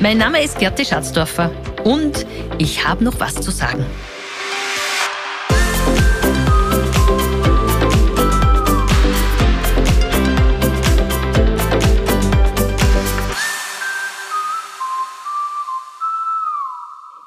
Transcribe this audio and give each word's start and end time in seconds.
Mein 0.00 0.18
Name 0.18 0.42
ist 0.42 0.58
Gerti 0.58 0.84
Schatzdorfer 0.84 1.50
und 1.84 2.26
ich 2.58 2.86
habe 2.86 3.02
noch 3.02 3.18
was 3.20 3.34
zu 3.36 3.50
sagen. 3.50 3.86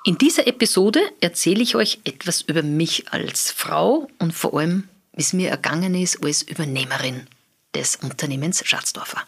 In 0.06 0.18
dieser 0.18 0.48
Episode 0.48 1.02
erzähle 1.20 1.62
ich 1.62 1.76
euch 1.76 2.00
etwas 2.06 2.44
über 2.44 2.64
mich 2.64 3.12
als 3.12 3.52
Frau 3.52 4.08
und 4.20 4.34
vor 4.34 4.58
allem, 4.58 4.88
wie 5.18 5.22
es 5.22 5.34
mir 5.34 5.50
ergangen 5.50 5.96
ist 5.96 6.24
als 6.24 6.44
Übernehmerin 6.44 7.26
des 7.74 7.96
Unternehmens 7.96 8.64
Schatzdorfer. 8.64 9.24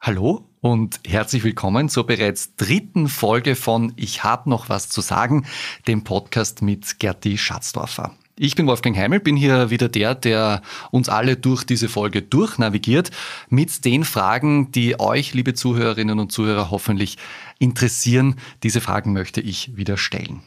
Hallo 0.00 0.48
und 0.62 1.00
herzlich 1.06 1.44
willkommen 1.44 1.90
zur 1.90 2.06
bereits 2.06 2.56
dritten 2.56 3.08
Folge 3.08 3.54
von 3.54 3.92
Ich 3.96 4.24
habe 4.24 4.48
noch 4.48 4.70
was 4.70 4.88
zu 4.88 5.02
sagen, 5.02 5.46
dem 5.86 6.02
Podcast 6.02 6.62
mit 6.62 6.98
Gerti 6.98 7.36
Schatzdorfer. 7.36 8.16
Ich 8.38 8.56
bin 8.56 8.66
Wolfgang 8.66 8.96
Heimel, 8.96 9.20
bin 9.20 9.36
hier 9.36 9.68
wieder 9.68 9.90
der, 9.90 10.14
der 10.14 10.62
uns 10.90 11.10
alle 11.10 11.36
durch 11.36 11.64
diese 11.64 11.90
Folge 11.90 12.22
durchnavigiert 12.22 13.10
mit 13.50 13.84
den 13.84 14.02
Fragen, 14.02 14.72
die 14.72 14.98
euch, 14.98 15.34
liebe 15.34 15.52
Zuhörerinnen 15.52 16.18
und 16.18 16.32
Zuhörer, 16.32 16.70
hoffentlich 16.70 17.18
interessieren. 17.58 18.36
Diese 18.62 18.80
Fragen 18.80 19.12
möchte 19.12 19.42
ich 19.42 19.76
wieder 19.76 19.98
stellen. 19.98 20.42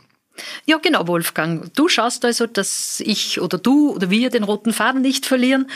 Ja, 0.66 0.78
genau, 0.78 1.08
Wolfgang. 1.08 1.74
Du 1.74 1.88
schaust 1.88 2.26
also, 2.26 2.48
dass 2.48 3.02
ich 3.06 3.42
oder 3.42 3.58
du 3.58 3.94
oder 3.94 4.10
wir 4.10 4.30
den 4.30 4.44
roten 4.44 4.74
Faden 4.74 5.02
nicht 5.02 5.26
verlieren. 5.26 5.70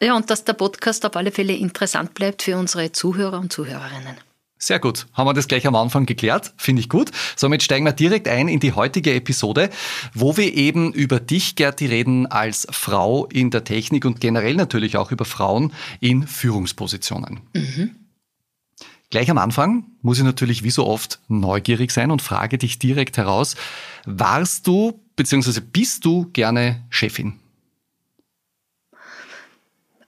Ja, 0.00 0.16
und 0.16 0.30
dass 0.30 0.44
der 0.44 0.54
Podcast 0.54 1.04
auf 1.06 1.16
alle 1.16 1.32
Fälle 1.32 1.54
interessant 1.54 2.14
bleibt 2.14 2.42
für 2.42 2.56
unsere 2.56 2.92
Zuhörer 2.92 3.38
und 3.38 3.52
Zuhörerinnen. 3.52 4.16
Sehr 4.58 4.78
gut. 4.78 5.06
Haben 5.12 5.28
wir 5.28 5.34
das 5.34 5.48
gleich 5.48 5.66
am 5.66 5.76
Anfang 5.76 6.06
geklärt? 6.06 6.54
Finde 6.56 6.80
ich 6.80 6.88
gut. 6.88 7.10
Somit 7.36 7.62
steigen 7.62 7.84
wir 7.84 7.92
direkt 7.92 8.26
ein 8.26 8.48
in 8.48 8.58
die 8.58 8.72
heutige 8.72 9.12
Episode, 9.14 9.68
wo 10.14 10.36
wir 10.38 10.54
eben 10.54 10.92
über 10.92 11.20
dich, 11.20 11.56
Gerti, 11.56 11.86
reden 11.86 12.26
als 12.26 12.66
Frau 12.70 13.26
in 13.26 13.50
der 13.50 13.64
Technik 13.64 14.06
und 14.06 14.20
generell 14.20 14.54
natürlich 14.54 14.96
auch 14.96 15.12
über 15.12 15.26
Frauen 15.26 15.72
in 16.00 16.26
Führungspositionen. 16.26 17.40
Mhm. 17.52 17.96
Gleich 19.10 19.30
am 19.30 19.38
Anfang 19.38 19.84
muss 20.02 20.18
ich 20.18 20.24
natürlich 20.24 20.64
wie 20.64 20.70
so 20.70 20.86
oft 20.86 21.20
neugierig 21.28 21.92
sein 21.92 22.10
und 22.10 22.22
frage 22.22 22.58
dich 22.58 22.78
direkt 22.78 23.16
heraus, 23.16 23.54
warst 24.04 24.66
du 24.66 25.00
bzw. 25.14 25.60
bist 25.60 26.04
du 26.04 26.28
gerne 26.32 26.84
Chefin? 26.90 27.38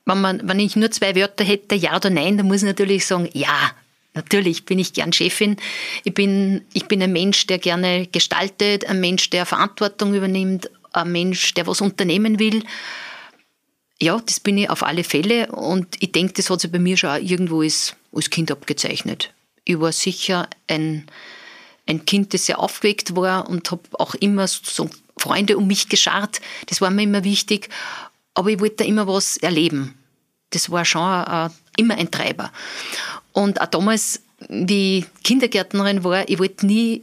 Wenn, 0.05 0.21
man, 0.21 0.41
wenn 0.43 0.59
ich 0.59 0.75
nur 0.75 0.91
zwei 0.91 1.15
Wörter 1.15 1.45
hätte, 1.45 1.75
ja 1.75 1.95
oder 1.95 2.11
nein, 2.11 2.39
dann 2.39 2.47
muss 2.47 2.59
ich 2.59 2.63
natürlich 2.65 3.07
sagen, 3.07 3.29
ja, 3.35 3.71
natürlich 4.15 4.65
bin 4.65 4.79
ich 4.79 4.95
gern 4.95 5.13
Chefin. 5.13 5.57
Ich 6.03 6.15
bin, 6.15 6.63
ich 6.73 6.87
bin 6.87 7.03
ein 7.03 7.13
Mensch, 7.13 7.47
der 7.47 7.59
gerne 7.59 8.07
gestaltet, 8.07 8.87
ein 8.87 9.01
Mensch, 9.01 9.31
der 9.31 9.47
Verantwortung 9.47 10.15
übernimmt, 10.15 10.71
ein 10.93 11.13
Mensch, 11.13 11.55
der 11.55 11.67
was 11.67 11.81
unternehmen 11.81 12.39
will. 12.39 12.65
Ja, 14.01 14.19
das 14.25 14.41
bin 14.41 14.59
ich 14.59 14.71
auf 14.71 14.83
alle 14.83 15.05
Fälle 15.05 15.53
und 15.53 15.97
ich 16.01 16.13
denke, 16.13 16.33
das 16.35 16.51
hat 16.51 16.61
sich 16.61 16.73
bei 16.73 16.79
mir 16.79 16.97
schon 16.97 17.23
irgendwo 17.23 17.63
als, 17.63 17.95
als 18.13 18.31
Kind 18.31 18.51
abgezeichnet. 18.51 19.33
Ich 19.65 19.81
war 19.81 19.93
sicher 19.93 20.49
ein, 20.67 21.07
ein 21.87 22.05
Kind, 22.05 22.35
das 22.35 22.47
sehr 22.47 22.59
aufgeweckt 22.59 23.17
war 23.17 23.49
und 23.49 23.71
habe 23.71 23.83
auch 23.93 24.15
immer 24.15 24.47
so 24.49 24.89
Freunde 25.19 25.57
um 25.57 25.67
mich 25.67 25.89
geschart. 25.89 26.41
Das 26.67 26.81
war 26.81 26.91
mir 26.91 27.03
immer 27.03 27.25
wichtig. 27.25 27.69
Aber 28.35 28.51
ich 28.51 28.61
wollte 28.61 28.85
immer 28.85 29.07
was 29.07 29.37
erleben. 29.37 29.95
Das 30.51 30.71
war 30.71 30.85
schon 30.85 31.03
äh, 31.03 31.51
immer 31.77 31.97
ein 31.97 32.11
Treiber. 32.11 32.53
Und 33.33 33.61
auch 33.61 33.67
damals, 33.67 34.23
wie 34.49 35.05
Kindergärtnerin 35.25 36.05
war, 36.05 36.29
ich 36.29 36.39
wollte 36.39 36.67
nie 36.67 37.03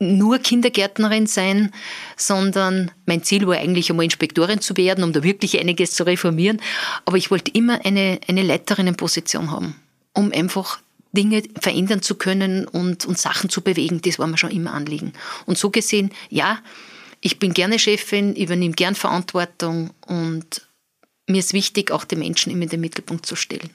nur 0.00 0.38
Kindergärtnerin 0.38 1.26
sein, 1.26 1.72
sondern 2.16 2.90
mein 3.06 3.22
Ziel 3.22 3.46
war 3.46 3.56
eigentlich 3.56 3.90
einmal 3.90 4.04
Inspektorin 4.04 4.60
zu 4.60 4.76
werden, 4.76 5.04
um 5.04 5.12
da 5.12 5.22
wirklich 5.22 5.58
einiges 5.58 5.92
zu 5.92 6.04
reformieren. 6.04 6.60
Aber 7.04 7.16
ich 7.16 7.30
wollte 7.30 7.50
immer 7.52 7.84
eine, 7.84 8.20
eine 8.26 8.42
Leiterinnenposition 8.42 9.50
haben, 9.50 9.76
um 10.14 10.32
einfach 10.32 10.80
Dinge 11.12 11.42
verändern 11.60 12.02
zu 12.02 12.16
können 12.16 12.66
und, 12.66 13.06
und 13.06 13.18
Sachen 13.18 13.50
zu 13.50 13.62
bewegen. 13.62 14.00
Das 14.02 14.18
war 14.18 14.26
mir 14.26 14.38
schon 14.38 14.50
immer 14.50 14.74
Anliegen. 14.74 15.12
Und 15.46 15.58
so 15.58 15.70
gesehen, 15.70 16.10
ja, 16.28 16.58
ich 17.20 17.38
bin 17.38 17.54
gerne 17.54 17.78
Chefin, 17.78 18.34
übernehme 18.34 18.74
gern 18.74 18.94
Verantwortung 18.94 19.90
und 20.06 20.66
mir 21.26 21.38
ist 21.38 21.52
wichtig, 21.52 21.90
auch 21.90 22.04
die 22.04 22.16
Menschen 22.16 22.52
immer 22.52 22.64
in 22.64 22.68
den 22.68 22.80
Mittelpunkt 22.80 23.26
zu 23.26 23.36
stellen. 23.36 23.70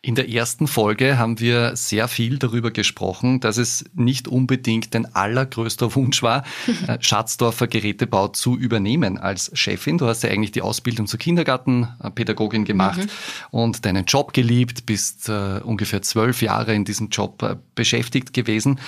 In 0.00 0.14
der 0.14 0.28
ersten 0.28 0.68
Folge 0.68 1.18
haben 1.18 1.40
wir 1.40 1.74
sehr 1.74 2.06
viel 2.06 2.38
darüber 2.38 2.70
gesprochen, 2.70 3.40
dass 3.40 3.56
es 3.56 3.84
nicht 3.94 4.28
unbedingt 4.28 4.94
dein 4.94 5.12
allergrößter 5.12 5.92
Wunsch 5.96 6.22
war, 6.22 6.44
äh, 6.86 6.98
Schatzdorfer 7.00 7.66
Gerätebau 7.66 8.28
zu 8.28 8.56
übernehmen 8.56 9.18
als 9.18 9.50
Chefin. 9.54 9.98
Du 9.98 10.06
hast 10.06 10.22
ja 10.22 10.30
eigentlich 10.30 10.52
die 10.52 10.62
Ausbildung 10.62 11.08
zur 11.08 11.18
Kindergartenpädagogin 11.18 12.64
gemacht 12.64 13.00
mhm. 13.00 13.08
und 13.50 13.84
deinen 13.84 14.04
Job 14.04 14.34
geliebt, 14.34 14.86
bist 14.86 15.28
äh, 15.28 15.58
ungefähr 15.64 16.00
zwölf 16.00 16.42
Jahre 16.42 16.76
in 16.76 16.84
diesem 16.84 17.08
Job 17.08 17.42
äh, 17.42 17.56
beschäftigt 17.74 18.32
gewesen. 18.32 18.78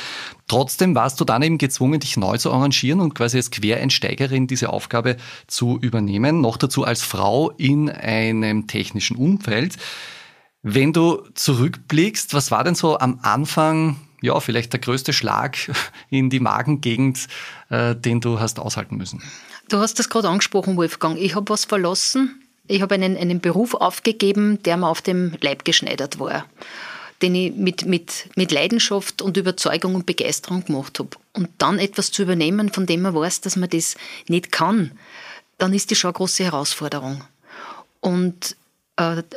Trotzdem 0.46 0.94
warst 0.94 1.20
du 1.20 1.24
dann 1.24 1.42
eben 1.42 1.58
gezwungen, 1.58 1.98
dich 1.98 2.18
neu 2.18 2.38
zu 2.38 2.52
arrangieren 2.52 3.00
und 3.00 3.16
quasi 3.16 3.36
als 3.36 3.50
Quereinsteigerin 3.50 4.46
diese 4.46 4.68
Aufgabe 4.68 5.16
zu 5.48 5.76
übernehmen, 5.76 6.40
noch 6.40 6.56
dazu 6.56 6.84
als 6.84 7.02
Frau 7.02 7.50
in 7.50 7.90
einem 7.90 8.68
technischen 8.68 9.16
Umfeld. 9.16 9.76
Wenn 10.62 10.92
du 10.92 11.22
zurückblickst, 11.34 12.34
was 12.34 12.50
war 12.50 12.64
denn 12.64 12.74
so 12.74 12.98
am 12.98 13.18
Anfang, 13.22 13.96
ja, 14.20 14.38
vielleicht 14.40 14.72
der 14.72 14.80
größte 14.80 15.12
Schlag 15.12 15.56
in 16.10 16.28
die 16.28 16.40
Magengegend, 16.40 17.28
äh, 17.70 17.96
den 17.96 18.20
du 18.20 18.40
hast 18.40 18.58
aushalten 18.58 18.96
müssen? 18.96 19.22
Du 19.68 19.78
hast 19.78 19.98
das 19.98 20.08
gerade 20.08 20.28
angesprochen, 20.28 20.76
Wolfgang. 20.76 21.18
Ich 21.18 21.34
habe 21.34 21.48
was 21.48 21.64
verlassen. 21.64 22.42
Ich 22.66 22.82
habe 22.82 22.94
einen, 22.94 23.16
einen 23.16 23.40
Beruf 23.40 23.74
aufgegeben, 23.74 24.62
der 24.62 24.76
mir 24.76 24.88
auf 24.88 25.00
dem 25.00 25.36
Leib 25.40 25.64
geschneidert 25.64 26.20
war, 26.20 26.44
den 27.22 27.34
ich 27.34 27.54
mit, 27.54 27.86
mit, 27.86 28.28
mit 28.36 28.52
Leidenschaft 28.52 29.22
und 29.22 29.36
Überzeugung 29.36 29.94
und 29.94 30.06
Begeisterung 30.06 30.64
gemacht 30.64 30.98
habe. 30.98 31.10
Und 31.32 31.48
dann 31.58 31.78
etwas 31.78 32.12
zu 32.12 32.22
übernehmen, 32.22 32.70
von 32.70 32.86
dem 32.86 33.02
man 33.02 33.14
weiß, 33.14 33.40
dass 33.40 33.56
man 33.56 33.70
das 33.70 33.96
nicht 34.28 34.52
kann, 34.52 34.92
dann 35.58 35.72
ist 35.72 35.90
das 35.90 35.98
schon 35.98 36.10
eine 36.10 36.16
große 36.16 36.44
Herausforderung. 36.44 37.24
Und 38.00 38.56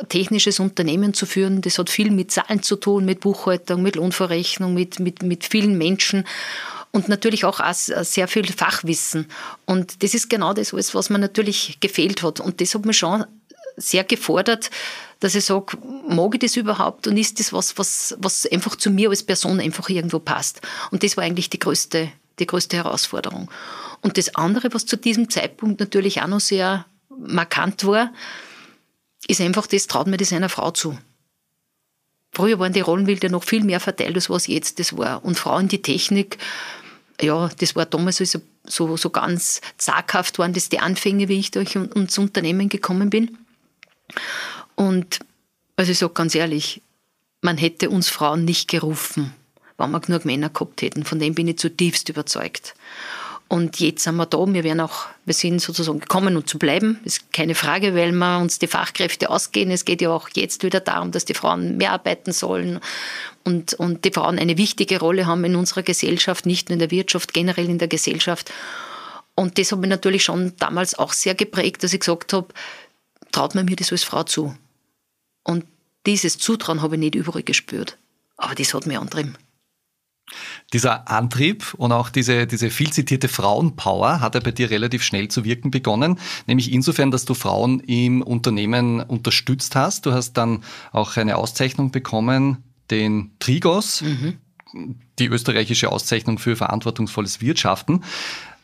technisches 0.09 0.59
Unternehmen 0.59 1.13
zu 1.13 1.25
führen. 1.25 1.61
Das 1.61 1.77
hat 1.77 1.89
viel 1.89 2.11
mit 2.11 2.31
Zahlen 2.31 2.63
zu 2.63 2.75
tun, 2.75 3.05
mit 3.05 3.19
Buchhaltung, 3.19 3.81
mit 3.81 3.95
Lohnverrechnung, 3.95 4.73
mit, 4.73 4.99
mit, 4.99 5.23
mit 5.23 5.45
vielen 5.45 5.77
Menschen 5.77 6.25
und 6.91 7.09
natürlich 7.09 7.43
auch 7.43 7.59
sehr 7.73 8.27
viel 8.27 8.45
Fachwissen. 8.45 9.27
Und 9.65 10.03
das 10.03 10.13
ist 10.13 10.29
genau 10.29 10.53
das 10.53 10.73
alles, 10.73 10.93
was 10.93 11.09
mir 11.09 11.19
natürlich 11.19 11.79
gefehlt 11.79 12.21
hat. 12.21 12.39
Und 12.39 12.61
das 12.61 12.75
hat 12.75 12.85
mich 12.85 12.97
schon 12.97 13.25
sehr 13.75 14.03
gefordert, 14.03 14.69
dass 15.19 15.33
ich 15.33 15.45
sage, 15.45 15.77
mag 16.07 16.35
ich 16.35 16.41
das 16.41 16.55
überhaupt 16.55 17.07
und 17.07 17.17
ist 17.17 17.39
das 17.39 17.51
was, 17.51 17.77
was, 17.79 18.15
was 18.19 18.45
einfach 18.51 18.75
zu 18.75 18.91
mir 18.91 19.09
als 19.09 19.23
Person 19.23 19.59
einfach 19.59 19.89
irgendwo 19.89 20.19
passt. 20.19 20.61
Und 20.91 21.03
das 21.03 21.17
war 21.17 21.23
eigentlich 21.23 21.49
die 21.49 21.59
größte, 21.59 22.11
die 22.39 22.45
größte 22.45 22.77
Herausforderung. 22.77 23.49
Und 24.01 24.19
das 24.19 24.35
andere, 24.35 24.71
was 24.73 24.85
zu 24.85 24.95
diesem 24.95 25.29
Zeitpunkt 25.29 25.79
natürlich 25.79 26.21
auch 26.21 26.27
noch 26.27 26.41
sehr 26.41 26.85
markant 27.09 27.85
war, 27.85 28.11
ist 29.27 29.41
einfach 29.41 29.67
das, 29.67 29.87
traut 29.87 30.07
mir 30.07 30.17
das 30.17 30.33
einer 30.33 30.49
Frau 30.49 30.71
zu. 30.71 30.97
Früher 32.31 32.57
waren 32.59 32.73
die 32.73 32.81
Rollenbilder 32.81 33.29
noch 33.29 33.43
viel 33.43 33.63
mehr 33.63 33.79
verteilt, 33.79 34.15
als 34.15 34.29
was 34.29 34.47
jetzt 34.47 34.79
das 34.79 34.97
war. 34.97 35.23
Und 35.23 35.37
Frauen 35.37 35.67
die 35.67 35.81
Technik, 35.81 36.39
ja, 37.21 37.49
das 37.59 37.75
war 37.75 37.85
damals 37.85 38.17
so, 38.17 38.39
so, 38.65 38.97
so 38.97 39.09
ganz 39.11 39.61
zaghaft, 39.77 40.39
waren 40.39 40.53
das 40.53 40.69
die 40.69 40.79
Anfänge, 40.79 41.29
wie 41.29 41.39
ich 41.39 41.51
durch 41.51 41.75
ins 41.75 42.17
Unternehmen 42.17 42.69
gekommen 42.69 43.11
bin. 43.11 43.37
Und 44.75 45.19
also 45.75 45.91
ich 45.91 45.99
sage 45.99 46.13
ganz 46.13 46.33
ehrlich, 46.33 46.81
man 47.41 47.57
hätte 47.57 47.89
uns 47.89 48.09
Frauen 48.09 48.45
nicht 48.45 48.67
gerufen, 48.67 49.33
wenn 49.77 49.91
wir 49.91 49.99
genug 49.99 50.25
Männer 50.25 50.49
gehabt 50.49 50.81
hätten. 50.81 51.05
Von 51.05 51.19
dem 51.19 51.35
bin 51.35 51.47
ich 51.47 51.59
zutiefst 51.59 52.09
überzeugt. 52.09 52.73
Und 53.53 53.79
jetzt 53.79 54.01
sind 54.01 54.15
wir 54.15 54.25
da, 54.25 54.51
wir 54.51 54.63
werden 54.63 54.79
auch, 54.79 55.05
wir 55.25 55.33
sind 55.35 55.61
sozusagen 55.61 55.99
gekommen, 55.99 56.35
um 56.35 56.47
zu 56.47 56.57
bleiben. 56.57 56.99
Ist 57.05 57.31
keine 57.31 57.53
Frage, 57.53 57.93
weil 57.93 58.11
wir 58.11 58.39
uns 58.39 58.57
die 58.57 58.65
Fachkräfte 58.65 59.29
ausgehen. 59.29 59.69
Es 59.69 59.85
geht 59.85 60.01
ja 60.01 60.09
auch 60.09 60.27
jetzt 60.33 60.63
wieder 60.63 60.79
darum, 60.79 61.11
dass 61.11 61.25
die 61.25 61.35
Frauen 61.35 61.77
mehr 61.77 61.91
arbeiten 61.91 62.31
sollen 62.31 62.79
und, 63.43 63.75
und 63.75 64.05
die 64.05 64.11
Frauen 64.11 64.39
eine 64.39 64.57
wichtige 64.57 64.99
Rolle 64.99 65.27
haben 65.27 65.43
in 65.43 65.55
unserer 65.55 65.83
Gesellschaft, 65.83 66.47
nicht 66.47 66.69
nur 66.69 66.73
in 66.73 66.79
der 66.79 66.89
Wirtschaft, 66.89 67.31
generell 67.31 67.69
in 67.69 67.77
der 67.77 67.87
Gesellschaft. 67.87 68.51
Und 69.35 69.59
das 69.59 69.71
hat 69.71 69.77
mich 69.77 69.89
natürlich 69.91 70.23
schon 70.23 70.53
damals 70.57 70.97
auch 70.97 71.13
sehr 71.13 71.35
geprägt, 71.35 71.83
dass 71.83 71.93
ich 71.93 71.99
gesagt 71.99 72.33
habe, 72.33 72.47
traut 73.31 73.53
man 73.53 73.65
mir 73.65 73.75
das 73.75 73.91
als 73.91 74.03
Frau 74.03 74.23
zu. 74.23 74.57
Und 75.43 75.63
dieses 76.07 76.39
Zutrauen 76.39 76.81
habe 76.81 76.95
ich 76.95 76.99
nicht 76.99 77.13
überall 77.13 77.43
gespürt. 77.43 77.99
Aber 78.35 78.55
das 78.55 78.73
hat 78.73 78.87
mich 78.87 78.97
antrieben. 78.97 79.37
Dieser 80.71 81.09
Antrieb 81.09 81.73
und 81.75 81.91
auch 81.91 82.09
diese, 82.09 82.47
diese 82.47 82.69
viel 82.69 82.91
zitierte 82.91 83.27
Frauenpower 83.27 84.21
hat 84.21 84.35
ja 84.35 84.41
bei 84.41 84.51
dir 84.51 84.69
relativ 84.69 85.03
schnell 85.03 85.27
zu 85.27 85.43
wirken 85.43 85.69
begonnen, 85.69 86.19
nämlich 86.47 86.71
insofern, 86.71 87.11
dass 87.11 87.25
du 87.25 87.33
Frauen 87.33 87.79
im 87.81 88.21
Unternehmen 88.21 89.01
unterstützt 89.01 89.75
hast. 89.75 90.05
Du 90.05 90.13
hast 90.13 90.33
dann 90.33 90.63
auch 90.91 91.17
eine 91.17 91.37
Auszeichnung 91.37 91.91
bekommen, 91.91 92.63
den 92.89 93.31
Trigos, 93.39 94.01
mhm. 94.01 94.37
die 95.19 95.27
österreichische 95.27 95.91
Auszeichnung 95.91 96.39
für 96.39 96.55
verantwortungsvolles 96.55 97.41
Wirtschaften. 97.41 98.03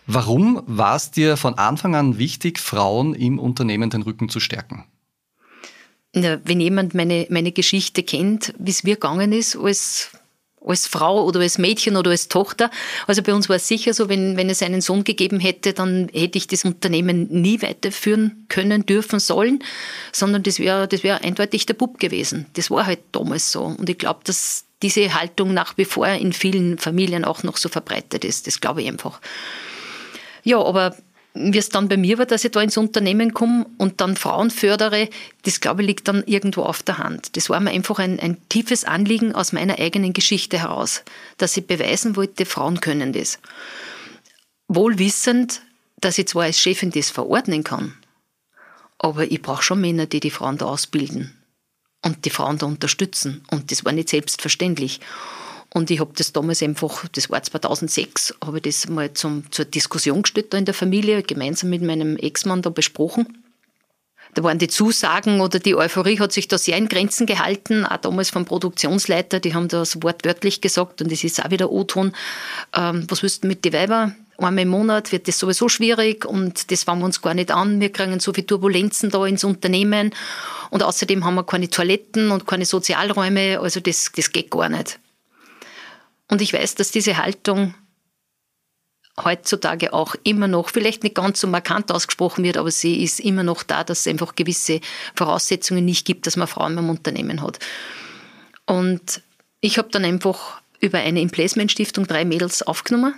Warum 0.08 0.64
war 0.66 0.96
es 0.96 1.12
dir 1.12 1.38
von 1.38 1.56
Anfang 1.56 1.96
an 1.96 2.18
wichtig, 2.18 2.58
Frauen 2.60 3.14
im 3.14 3.38
Unternehmen 3.38 3.90
den 3.90 4.02
Rücken 4.02 4.30
zu 4.30 4.40
stärken? 4.40 4.86
wenn 6.12 6.60
jemand 6.60 6.96
meine, 6.96 7.28
meine 7.30 7.52
Geschichte 7.52 8.02
kennt, 8.02 8.56
wie 8.58 8.72
es 8.72 8.84
mir 8.84 8.96
gegangen 8.96 9.32
ist 9.32 9.56
als 9.56 10.10
als 10.66 10.88
Frau 10.88 11.26
oder 11.26 11.40
als 11.40 11.58
Mädchen 11.58 11.96
oder 11.96 12.12
als 12.12 12.28
Tochter. 12.28 12.70
Also 13.08 13.22
bei 13.24 13.34
uns 13.34 13.50
war 13.50 13.56
es 13.56 13.68
sicher 13.68 13.94
so, 13.94 14.10
wenn, 14.10 14.38
wenn 14.38 14.50
es 14.50 14.62
einen 14.62 14.82
Sohn 14.82 15.04
gegeben 15.04 15.40
hätte, 15.40 15.74
dann 15.74 16.10
hätte 16.14 16.38
ich 16.38 16.48
das 16.48 16.66
Unternehmen 16.66 17.28
nie 17.30 17.62
weiterführen 17.62 18.46
können, 18.50 18.86
dürfen, 18.86 19.20
sollen, 19.20 19.64
sondern 20.12 20.44
das 20.44 20.60
wäre 20.60 20.88
das 20.88 21.04
wäre 21.04 21.24
eindeutig 21.24 21.66
der 21.66 21.74
Bub 21.76 22.00
gewesen. 22.00 22.46
Das 22.54 22.70
war 22.70 22.86
halt 22.86 23.00
damals 23.12 23.52
so. 23.52 23.64
Und 23.64 23.90
ich 23.90 23.98
glaube, 23.98 24.20
dass 24.24 24.66
diese 24.82 25.14
Haltung 25.14 25.54
nach 25.54 25.78
wie 25.78 25.86
vor 25.86 26.08
in 26.08 26.34
vielen 26.34 26.78
Familien 26.78 27.26
auch 27.26 27.44
noch 27.44 27.58
so 27.58 27.70
verbreitet 27.70 28.24
ist. 28.24 28.48
Das 28.48 28.62
glaube 28.62 28.82
ich 28.82 28.88
einfach. 28.88 29.20
Ja, 30.44 30.60
aber 30.60 30.96
wie 31.34 31.58
es 31.58 31.70
dann 31.70 31.88
bei 31.88 31.98
mir 31.98 32.18
war, 32.18 32.26
dass 32.26 32.44
ich 32.44 32.52
da 32.52 32.62
ins 32.62 32.78
Unternehmen 32.78 33.34
komme 33.34 33.68
und 33.78 34.02
dann 34.02 34.16
Frauen 34.16 34.50
fördere, 34.50 35.10
das 35.44 35.62
glaube 35.62 35.82
ich 35.82 35.88
liegt 35.88 36.08
dann 36.08 36.24
irgendwo 36.26 36.64
auf 36.64 36.82
der 36.84 36.98
Hand. 36.98 37.36
Das 37.38 37.50
war 37.50 37.60
mir 37.60 37.72
einfach 37.72 38.00
ein, 38.00 38.20
ein 38.20 38.38
tiefes 38.50 38.84
Anliegen 38.84 39.36
aus 39.36 39.54
meiner 39.54 39.80
eigenen 39.80 40.14
Geschichte 40.14 40.60
heraus, 40.60 41.04
dass 41.38 41.56
ich 41.56 41.68
beweisen 41.68 42.16
wollte, 42.16 42.46
Frauen 42.46 42.82
können 42.82 43.14
das. 43.14 43.40
Wohl 44.68 45.00
wissend, 45.00 45.62
dass 46.02 46.18
ich 46.18 46.28
zwar 46.28 46.44
als 46.44 46.60
Chefin 46.60 46.92
das 46.92 47.10
verordnen 47.10 47.64
kann, 47.64 47.96
aber 48.98 49.32
ich 49.32 49.42
brauche 49.42 49.64
schon 49.64 49.82
Männer, 49.82 50.08
die 50.08 50.20
die 50.20 50.32
Frauen 50.32 50.58
da 50.58 50.66
ausbilden 50.66 51.36
und 52.04 52.26
die 52.26 52.30
Frauen 52.30 52.58
da 52.58 52.66
unterstützen. 52.66 53.44
Und 53.52 53.72
das 53.72 53.86
war 53.86 53.92
nicht 53.92 54.10
selbstverständlich. 54.10 55.00
Und 55.72 55.92
ich 55.92 56.00
habe 56.00 56.12
das 56.16 56.34
damals 56.34 56.64
einfach, 56.64 57.08
das 57.10 57.30
war 57.30 57.44
2006, 57.44 58.36
habe 58.44 58.58
ich 58.58 58.64
das 58.64 58.90
mal 58.90 59.14
zum, 59.14 59.52
zur 59.52 59.66
Diskussion 59.66 60.24
gestellt 60.24 60.54
da 60.54 60.58
in 60.58 60.66
der 60.66 60.74
Familie, 60.74 61.22
gemeinsam 61.22 61.70
mit 61.70 61.84
meinem 61.84 62.18
Ex-Mann 62.18 62.62
da 62.62 62.70
besprochen. 62.70 63.44
Da 64.36 64.44
waren 64.44 64.60
die 64.60 64.68
Zusagen 64.68 65.42
oder 65.42 65.60
die 65.60 65.76
Euphorie 65.76 66.20
hat 66.20 66.32
sich 66.32 66.48
da 66.48 66.58
sehr 66.58 66.78
in 66.78 66.88
Grenzen 66.88 67.26
gehalten, 67.26 67.86
auch 67.86 67.98
damals 67.98 68.30
vom 68.30 68.46
Produktionsleiter, 68.46 69.40
die 69.40 69.54
haben 69.54 69.68
das 69.68 70.02
wortwörtlich 70.04 70.62
gesagt 70.62 71.02
und 71.02 71.12
das 71.12 71.24
ist 71.24 71.44
auch 71.44 71.50
wieder 71.50 71.72
O-Ton. 71.72 72.14
Ähm, 72.76 73.06
was 73.10 73.22
du 73.22 73.48
mit 73.48 73.66
den 73.66 73.74
Weiber? 73.74 74.16
Einmal 74.38 74.64
im 74.64 74.70
Monat 74.70 75.12
wird 75.12 75.28
das 75.28 75.38
sowieso 75.38 75.68
schwierig 75.68 76.26
und 76.26 76.72
das 76.72 76.84
fangen 76.84 77.02
wir 77.02 77.06
uns 77.06 77.22
gar 77.22 77.34
nicht 77.34 77.52
an. 77.52 77.82
Wir 77.82 77.92
kriegen 77.92 78.20
so 78.20 78.32
viele 78.32 78.48
Turbulenzen 78.48 79.10
da 79.10 79.26
ins 79.26 79.44
Unternehmen 79.44 80.12
und 80.70 80.82
außerdem 80.82 81.26
haben 81.26 81.36
wir 81.36 81.44
keine 81.44 81.70
Toiletten 81.70 82.32
und 82.32 82.48
keine 82.48 82.66
Sozialräume, 82.66 83.60
also 83.60 83.80
das, 83.80 84.12
das 84.16 84.32
geht 84.32 84.52
gar 84.52 84.70
nicht. 84.70 85.00
Und 86.30 86.42
ich 86.42 86.54
weiß, 86.54 86.76
dass 86.76 86.92
diese 86.92 87.18
Haltung 87.18 87.74
heutzutage 89.24 89.94
auch 89.94 90.16
immer 90.24 90.48
noch, 90.48 90.70
vielleicht 90.70 91.04
nicht 91.04 91.16
ganz 91.16 91.42
so 91.42 91.48
markant 91.48 91.92
ausgesprochen 91.92 92.44
wird, 92.44 92.58
aber 92.58 92.72
sie 92.72 93.04
ist 93.04 93.20
immer 93.20 93.44
noch 93.44 93.64
da, 93.64 93.84
dass 93.84 94.02
es 94.02 94.08
einfach 94.08 94.36
gewisse 94.36 94.80
Voraussetzungen 95.16 95.84
nicht 95.84 96.06
gibt, 96.06 96.26
dass 96.26 96.38
man 96.38 96.48
Frauen 96.48 96.78
im 96.78 96.90
Unternehmen 96.90 97.42
hat. 97.42 97.60
Und 98.66 99.22
ich 99.62 99.78
habe 99.78 99.90
dann 99.92 100.06
einfach 100.06 100.62
über 100.80 101.00
eine 101.00 101.22
Emplacement 101.22 101.72
Stiftung 101.72 102.08
drei 102.08 102.24
Mädels 102.24 102.62
aufgenommen. 102.62 103.14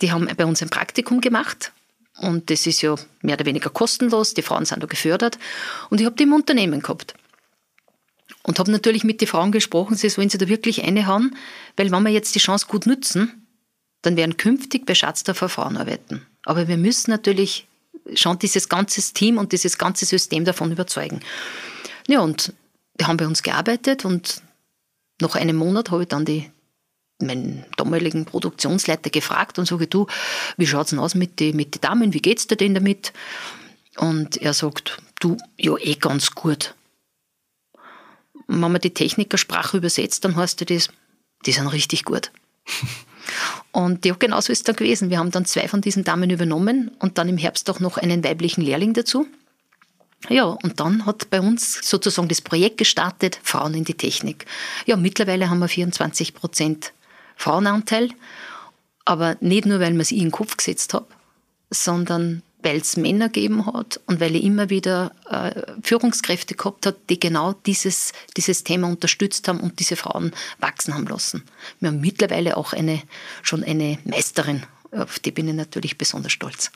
Die 0.00 0.12
haben 0.12 0.28
bei 0.36 0.46
uns 0.46 0.62
ein 0.62 0.70
Praktikum 0.70 1.20
gemacht. 1.20 1.72
Und 2.18 2.50
das 2.50 2.66
ist 2.66 2.82
ja 2.82 2.94
mehr 3.22 3.36
oder 3.36 3.46
weniger 3.46 3.70
kostenlos. 3.70 4.34
Die 4.34 4.42
Frauen 4.42 4.64
sind 4.64 4.82
da 4.82 4.86
gefördert. 4.86 5.38
Und 5.90 6.00
ich 6.00 6.06
habe 6.06 6.16
die 6.16 6.22
im 6.22 6.32
Unternehmen 6.32 6.80
gehabt. 6.80 7.14
Und 8.42 8.58
habe 8.58 8.70
natürlich 8.70 9.04
mit 9.04 9.20
den 9.20 9.28
Frauen 9.28 9.52
gesprochen, 9.52 9.96
sie 9.96 10.08
sollen 10.08 10.30
sie 10.30 10.38
da 10.38 10.48
wirklich 10.48 10.82
reinhauen, 10.82 11.36
weil 11.76 11.90
wenn 11.90 12.02
wir 12.02 12.10
jetzt 12.10 12.34
die 12.34 12.38
Chance 12.38 12.66
gut 12.66 12.86
nutzen, 12.86 13.46
dann 14.02 14.16
werden 14.16 14.36
künftig 14.36 14.86
bei 14.86 14.94
Schatzdorfer 14.94 15.48
Frauen 15.48 15.76
arbeiten. 15.76 16.26
Aber 16.44 16.68
wir 16.68 16.78
müssen 16.78 17.10
natürlich 17.10 17.66
schon 18.14 18.38
dieses 18.38 18.68
ganze 18.68 19.00
Team 19.12 19.38
und 19.38 19.52
dieses 19.52 19.78
ganze 19.78 20.06
System 20.06 20.44
davon 20.44 20.72
überzeugen. 20.72 21.20
Ja, 22.08 22.20
und 22.20 22.52
wir 22.96 23.06
haben 23.06 23.18
bei 23.18 23.26
uns 23.26 23.42
gearbeitet 23.42 24.04
und 24.04 24.42
nach 25.20 25.34
einem 25.34 25.56
Monat 25.56 25.90
habe 25.90 26.02
ich 26.02 26.08
dann 26.08 26.24
die, 26.24 26.50
meinen 27.18 27.64
damaligen 27.76 28.24
Produktionsleiter 28.24 29.10
gefragt 29.10 29.58
und 29.58 29.66
sage, 29.66 29.86
du, 29.86 30.06
wie 30.56 30.66
schaut 30.66 30.84
es 30.84 30.90
denn 30.90 30.98
aus 30.98 31.14
mit 31.14 31.40
den 31.40 31.56
mit 31.56 31.74
die 31.74 31.80
Damen, 31.80 32.14
wie 32.14 32.22
geht's 32.22 32.46
dir 32.46 32.56
denn 32.56 32.74
damit? 32.74 33.12
Und 33.96 34.38
er 34.38 34.54
sagt, 34.54 34.98
du, 35.20 35.36
ja, 35.58 35.76
eh 35.76 35.94
ganz 35.94 36.30
gut. 36.34 36.74
Und 38.50 38.62
wenn 38.62 38.72
man 38.72 38.80
die 38.80 38.92
Technikersprache 38.92 39.76
übersetzt, 39.76 40.24
dann 40.24 40.34
heißt 40.34 40.68
das, 40.68 40.88
die 41.46 41.52
sind 41.52 41.68
richtig 41.68 42.04
gut. 42.04 42.32
Und 43.72 44.04
ja, 44.04 44.14
genauso 44.18 44.52
ist 44.52 44.58
es 44.60 44.64
dann 44.64 44.74
gewesen. 44.74 45.08
Wir 45.08 45.18
haben 45.18 45.30
dann 45.30 45.44
zwei 45.44 45.68
von 45.68 45.80
diesen 45.80 46.02
Damen 46.02 46.30
übernommen 46.30 46.90
und 46.98 47.16
dann 47.16 47.28
im 47.28 47.38
Herbst 47.38 47.70
auch 47.70 47.78
noch 47.78 47.96
einen 47.96 48.24
weiblichen 48.24 48.62
Lehrling 48.62 48.92
dazu. 48.92 49.28
Ja, 50.28 50.46
und 50.46 50.80
dann 50.80 51.06
hat 51.06 51.30
bei 51.30 51.40
uns 51.40 51.78
sozusagen 51.88 52.26
das 52.26 52.40
Projekt 52.40 52.78
gestartet, 52.78 53.38
Frauen 53.44 53.74
in 53.74 53.84
die 53.84 53.94
Technik. 53.94 54.46
Ja, 54.84 54.96
mittlerweile 54.96 55.48
haben 55.48 55.60
wir 55.60 55.68
24 55.68 56.34
Prozent 56.34 56.92
Frauenanteil, 57.36 58.10
aber 59.04 59.36
nicht 59.40 59.64
nur, 59.66 59.78
weil 59.78 59.92
man 59.92 60.00
es 60.00 60.10
in 60.10 60.18
den 60.18 60.30
Kopf 60.32 60.56
gesetzt 60.56 60.92
hat, 60.92 61.06
sondern 61.70 62.42
weil 62.62 62.78
es 62.78 62.96
Männer 62.96 63.28
gegeben 63.28 63.66
hat 63.66 64.00
und 64.06 64.20
weil 64.20 64.34
er 64.34 64.42
immer 64.42 64.70
wieder 64.70 65.12
äh, 65.28 65.62
Führungskräfte 65.82 66.54
gehabt 66.54 66.86
hat, 66.86 66.96
die 67.08 67.18
genau 67.18 67.52
dieses, 67.52 68.12
dieses 68.36 68.64
Thema 68.64 68.88
unterstützt 68.88 69.48
haben 69.48 69.60
und 69.60 69.78
diese 69.80 69.96
Frauen 69.96 70.32
wachsen 70.58 70.94
haben 70.94 71.06
lassen. 71.06 71.44
Wir 71.80 71.88
haben 71.88 72.00
mittlerweile 72.00 72.56
auch 72.56 72.72
eine, 72.72 73.02
schon 73.42 73.64
eine 73.64 73.98
Meisterin, 74.04 74.62
auf 74.92 75.18
die 75.18 75.30
bin 75.30 75.48
ich 75.48 75.54
natürlich 75.54 75.98
besonders 75.98 76.32
stolz. 76.32 76.70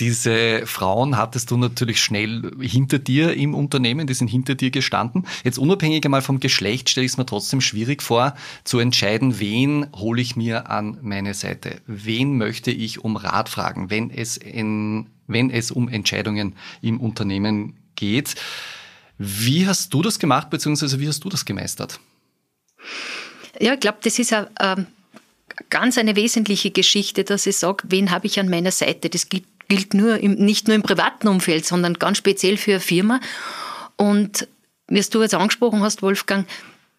Diese 0.00 0.66
Frauen 0.66 1.18
hattest 1.18 1.50
du 1.50 1.58
natürlich 1.58 2.00
schnell 2.00 2.50
hinter 2.58 2.98
dir 2.98 3.34
im 3.34 3.54
Unternehmen, 3.54 4.06
die 4.06 4.14
sind 4.14 4.28
hinter 4.28 4.54
dir 4.54 4.70
gestanden. 4.70 5.26
Jetzt 5.44 5.58
unabhängig 5.58 6.02
einmal 6.06 6.22
vom 6.22 6.40
Geschlecht 6.40 6.88
stelle 6.88 7.04
ich 7.04 7.12
es 7.12 7.18
mir 7.18 7.26
trotzdem 7.26 7.60
schwierig 7.60 8.02
vor, 8.02 8.34
zu 8.64 8.78
entscheiden, 8.78 9.38
wen 9.40 9.86
hole 9.94 10.22
ich 10.22 10.36
mir 10.36 10.70
an 10.70 10.98
meine 11.02 11.34
Seite. 11.34 11.82
Wen 11.86 12.38
möchte 12.38 12.70
ich 12.70 13.04
um 13.04 13.16
Rat 13.16 13.50
fragen, 13.50 13.90
wenn 13.90 14.10
es, 14.10 14.38
in, 14.38 15.06
wenn 15.26 15.50
es 15.50 15.70
um 15.70 15.86
Entscheidungen 15.88 16.56
im 16.80 16.98
Unternehmen 16.98 17.76
geht. 17.94 18.36
Wie 19.18 19.66
hast 19.66 19.92
du 19.92 20.00
das 20.00 20.18
gemacht, 20.18 20.48
beziehungsweise 20.48 20.98
wie 20.98 21.08
hast 21.08 21.22
du 21.22 21.28
das 21.28 21.44
gemeistert? 21.44 22.00
Ja, 23.60 23.74
ich 23.74 23.80
glaube, 23.80 23.98
das 24.02 24.18
ist 24.18 24.32
eine, 24.32 24.48
ähm, 24.60 24.86
ganz 25.68 25.98
eine 25.98 26.16
wesentliche 26.16 26.70
Geschichte, 26.70 27.24
dass 27.24 27.46
ich 27.46 27.58
sage, 27.58 27.84
wen 27.88 28.10
habe 28.10 28.26
ich 28.26 28.40
an 28.40 28.48
meiner 28.48 28.70
Seite. 28.70 29.10
Das 29.10 29.28
gilt 29.28 29.44
gilt 29.70 29.94
nur 29.94 30.18
im, 30.18 30.34
nicht 30.34 30.66
nur 30.66 30.74
im 30.74 30.82
privaten 30.82 31.28
Umfeld, 31.28 31.64
sondern 31.64 31.94
ganz 31.94 32.18
speziell 32.18 32.58
für 32.58 32.72
eine 32.72 32.80
Firma. 32.80 33.20
Und 33.96 34.48
wie 34.88 35.00
du 35.00 35.22
jetzt 35.22 35.34
angesprochen 35.34 35.82
hast, 35.82 36.02
Wolfgang, 36.02 36.46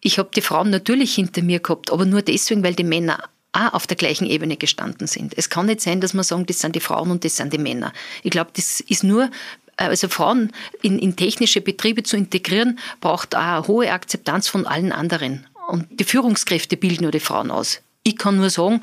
ich 0.00 0.18
habe 0.18 0.30
die 0.34 0.40
Frauen 0.40 0.70
natürlich 0.70 1.14
hinter 1.14 1.42
mir 1.42 1.60
gehabt, 1.60 1.92
aber 1.92 2.06
nur 2.06 2.22
deswegen, 2.22 2.64
weil 2.64 2.74
die 2.74 2.82
Männer 2.82 3.28
auch 3.52 3.74
auf 3.74 3.86
der 3.86 3.98
gleichen 3.98 4.26
Ebene 4.26 4.56
gestanden 4.56 5.06
sind. 5.06 5.34
Es 5.36 5.50
kann 5.50 5.66
nicht 5.66 5.82
sein, 5.82 6.00
dass 6.00 6.14
man 6.14 6.24
sagen, 6.24 6.46
das 6.46 6.60
sind 6.60 6.74
die 6.74 6.80
Frauen 6.80 7.10
und 7.10 7.24
das 7.24 7.36
sind 7.36 7.52
die 7.52 7.58
Männer. 7.58 7.92
Ich 8.22 8.30
glaube, 8.30 8.50
das 8.56 8.80
ist 8.80 9.04
nur, 9.04 9.30
also 9.76 10.08
Frauen 10.08 10.50
in, 10.80 10.98
in 10.98 11.14
technische 11.14 11.60
Betriebe 11.60 12.02
zu 12.02 12.16
integrieren, 12.16 12.78
braucht 13.00 13.36
auch 13.36 13.40
eine 13.40 13.68
hohe 13.68 13.92
Akzeptanz 13.92 14.48
von 14.48 14.66
allen 14.66 14.92
anderen. 14.92 15.46
Und 15.68 16.00
die 16.00 16.04
Führungskräfte 16.04 16.78
bilden 16.78 17.02
nur 17.02 17.12
die 17.12 17.20
Frauen 17.20 17.50
aus. 17.50 17.82
Ich 18.04 18.16
kann 18.16 18.36
nur 18.36 18.50
sagen, 18.50 18.82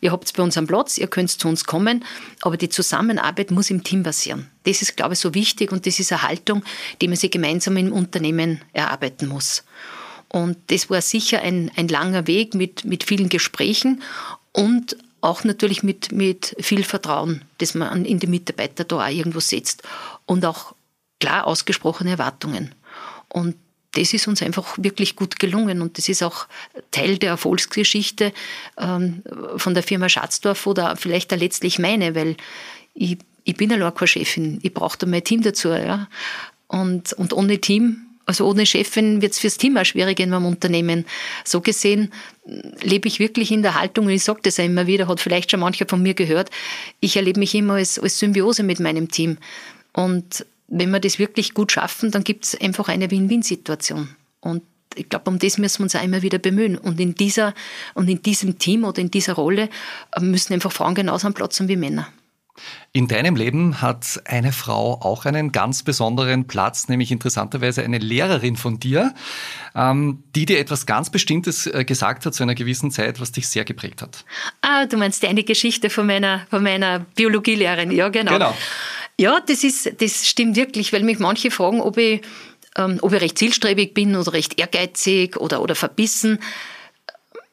ihr 0.00 0.10
habt 0.10 0.32
bei 0.34 0.42
uns 0.42 0.56
einen 0.56 0.66
Platz, 0.66 0.96
ihr 0.96 1.06
könnt 1.06 1.30
zu 1.30 1.48
uns 1.48 1.64
kommen, 1.64 2.04
aber 2.40 2.56
die 2.56 2.70
Zusammenarbeit 2.70 3.50
muss 3.50 3.70
im 3.70 3.84
Team 3.84 4.02
passieren. 4.02 4.50
Das 4.64 4.80
ist, 4.80 4.96
glaube 4.96 5.14
ich, 5.14 5.20
so 5.20 5.34
wichtig 5.34 5.70
und 5.70 5.86
das 5.86 5.98
ist 5.98 6.12
eine 6.12 6.22
Haltung, 6.22 6.64
die 7.00 7.08
man 7.08 7.16
sich 7.16 7.30
gemeinsam 7.30 7.76
im 7.76 7.92
Unternehmen 7.92 8.62
erarbeiten 8.72 9.28
muss. 9.28 9.64
Und 10.28 10.56
das 10.68 10.88
war 10.88 11.02
sicher 11.02 11.42
ein, 11.42 11.70
ein 11.76 11.88
langer 11.88 12.26
Weg 12.26 12.54
mit, 12.54 12.84
mit 12.84 13.04
vielen 13.04 13.28
Gesprächen 13.28 14.02
und 14.52 14.96
auch 15.20 15.44
natürlich 15.44 15.82
mit, 15.82 16.12
mit 16.12 16.56
viel 16.58 16.84
Vertrauen, 16.84 17.42
das 17.58 17.74
man 17.74 18.04
in 18.04 18.18
die 18.18 18.26
Mitarbeiter 18.26 18.84
da 18.84 19.04
auch 19.04 19.08
irgendwo 19.08 19.40
setzt 19.40 19.82
und 20.26 20.44
auch 20.44 20.74
klar 21.20 21.46
ausgesprochene 21.46 22.10
Erwartungen. 22.10 22.74
Und 23.28 23.56
das 23.94 24.12
ist 24.12 24.28
uns 24.28 24.42
einfach 24.42 24.76
wirklich 24.78 25.16
gut 25.16 25.38
gelungen 25.38 25.80
und 25.80 25.98
das 25.98 26.08
ist 26.08 26.22
auch 26.22 26.46
Teil 26.90 27.18
der 27.18 27.30
Erfolgsgeschichte 27.30 28.32
ähm, 28.78 29.22
von 29.56 29.74
der 29.74 29.82
Firma 29.82 30.08
Schatzdorf 30.08 30.66
oder 30.66 30.96
vielleicht 30.96 31.32
da 31.32 31.36
letztlich 31.36 31.78
meine, 31.78 32.14
weil 32.14 32.36
ich, 32.94 33.18
ich 33.44 33.56
bin 33.56 33.72
allein 33.72 33.94
keine 33.94 34.08
Chefin, 34.08 34.58
ich 34.62 34.74
brauche 34.74 34.98
da 34.98 35.06
mein 35.06 35.24
Team 35.24 35.42
dazu. 35.42 35.68
Ja? 35.68 36.08
Und, 36.68 37.12
und 37.14 37.32
ohne 37.32 37.60
Team 37.60 38.06
Also 38.26 38.48
ohne 38.48 38.64
Chefin 38.64 39.20
wird 39.20 39.32
es 39.32 39.38
fürs 39.38 39.58
Team 39.58 39.76
auch 39.76 39.84
schwierig 39.84 40.18
in 40.18 40.30
meinem 40.30 40.46
Unternehmen. 40.46 41.04
So 41.44 41.60
gesehen 41.60 42.10
lebe 42.80 43.06
ich 43.06 43.18
wirklich 43.18 43.50
in 43.50 43.62
der 43.62 43.74
Haltung, 43.74 44.06
und 44.06 44.12
ich 44.12 44.24
sage 44.24 44.40
das 44.42 44.56
ja 44.56 44.64
immer 44.64 44.86
wieder, 44.86 45.08
hat 45.08 45.20
vielleicht 45.20 45.50
schon 45.50 45.60
mancher 45.60 45.86
von 45.86 46.02
mir 46.02 46.14
gehört, 46.14 46.50
ich 47.00 47.16
erlebe 47.16 47.38
mich 47.38 47.54
immer 47.54 47.74
als, 47.74 47.98
als 47.98 48.18
Symbiose 48.18 48.62
mit 48.62 48.80
meinem 48.80 49.10
Team. 49.10 49.36
Und 49.92 50.46
wenn 50.68 50.90
wir 50.90 51.00
das 51.00 51.18
wirklich 51.18 51.54
gut 51.54 51.72
schaffen, 51.72 52.10
dann 52.10 52.24
gibt 52.24 52.44
es 52.44 52.60
einfach 52.60 52.88
eine 52.88 53.10
Win-Win-Situation. 53.10 54.08
Und 54.40 54.62
ich 54.96 55.08
glaube, 55.08 55.30
um 55.30 55.38
das 55.38 55.58
müssen 55.58 55.80
wir 55.80 55.84
uns 55.84 55.96
auch 55.96 56.02
immer 56.02 56.22
wieder 56.22 56.38
bemühen. 56.38 56.78
Und 56.78 57.00
in 57.00 57.14
dieser 57.14 57.54
und 57.94 58.08
in 58.08 58.22
diesem 58.22 58.58
Team 58.58 58.84
oder 58.84 59.00
in 59.00 59.10
dieser 59.10 59.34
Rolle 59.34 59.68
äh, 60.12 60.20
müssen 60.20 60.52
einfach 60.52 60.72
Frauen 60.72 60.94
genauso 60.94 61.26
am 61.26 61.34
Platz 61.34 61.56
sein 61.56 61.68
wie 61.68 61.76
Männer. 61.76 62.08
In 62.92 63.08
deinem 63.08 63.34
Leben 63.34 63.82
hat 63.82 64.22
eine 64.26 64.52
Frau 64.52 65.00
auch 65.00 65.24
einen 65.24 65.50
ganz 65.50 65.82
besonderen 65.82 66.46
Platz, 66.46 66.88
nämlich 66.88 67.10
interessanterweise 67.10 67.82
eine 67.82 67.98
Lehrerin 67.98 68.54
von 68.54 68.78
dir, 68.78 69.12
ähm, 69.74 70.22
die 70.36 70.46
dir 70.46 70.60
etwas 70.60 70.86
ganz 70.86 71.10
Bestimmtes 71.10 71.66
äh, 71.66 71.84
gesagt 71.84 72.24
hat 72.24 72.34
zu 72.34 72.44
einer 72.44 72.54
gewissen 72.54 72.92
Zeit, 72.92 73.20
was 73.20 73.32
dich 73.32 73.48
sehr 73.48 73.64
geprägt 73.64 74.02
hat. 74.02 74.24
Ah, 74.62 74.86
du 74.86 74.96
meinst 74.96 75.24
eine 75.24 75.42
Geschichte 75.42 75.90
von 75.90 76.06
meiner, 76.06 76.46
von 76.48 76.62
meiner 76.62 77.00
Biologielehrerin, 77.00 77.90
ja 77.90 78.08
genau. 78.08 78.32
genau. 78.32 78.54
Ja, 79.18 79.40
das, 79.40 79.62
ist, 79.62 80.00
das 80.00 80.26
stimmt 80.26 80.56
wirklich, 80.56 80.92
weil 80.92 81.02
mich 81.02 81.18
manche 81.18 81.50
fragen, 81.50 81.80
ob 81.80 81.98
ich, 81.98 82.22
ähm, 82.76 82.98
ob 83.00 83.12
ich 83.12 83.20
recht 83.20 83.38
zielstrebig 83.38 83.94
bin 83.94 84.16
oder 84.16 84.32
recht 84.32 84.58
ehrgeizig 84.58 85.36
oder, 85.36 85.62
oder 85.62 85.74
verbissen. 85.74 86.40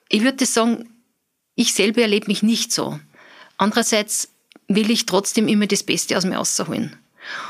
Ich 0.09 0.23
würde 0.23 0.45
sagen, 0.45 0.89
ich 1.55 1.73
selber 1.73 2.01
erlebe 2.01 2.27
mich 2.27 2.41
nicht 2.41 2.71
so. 2.71 2.99
Andererseits 3.57 4.29
will 4.67 4.89
ich 4.89 5.05
trotzdem 5.05 5.47
immer 5.47 5.67
das 5.67 5.83
Beste 5.83 6.17
aus 6.17 6.25
mir 6.25 6.37
rausholen. 6.37 6.95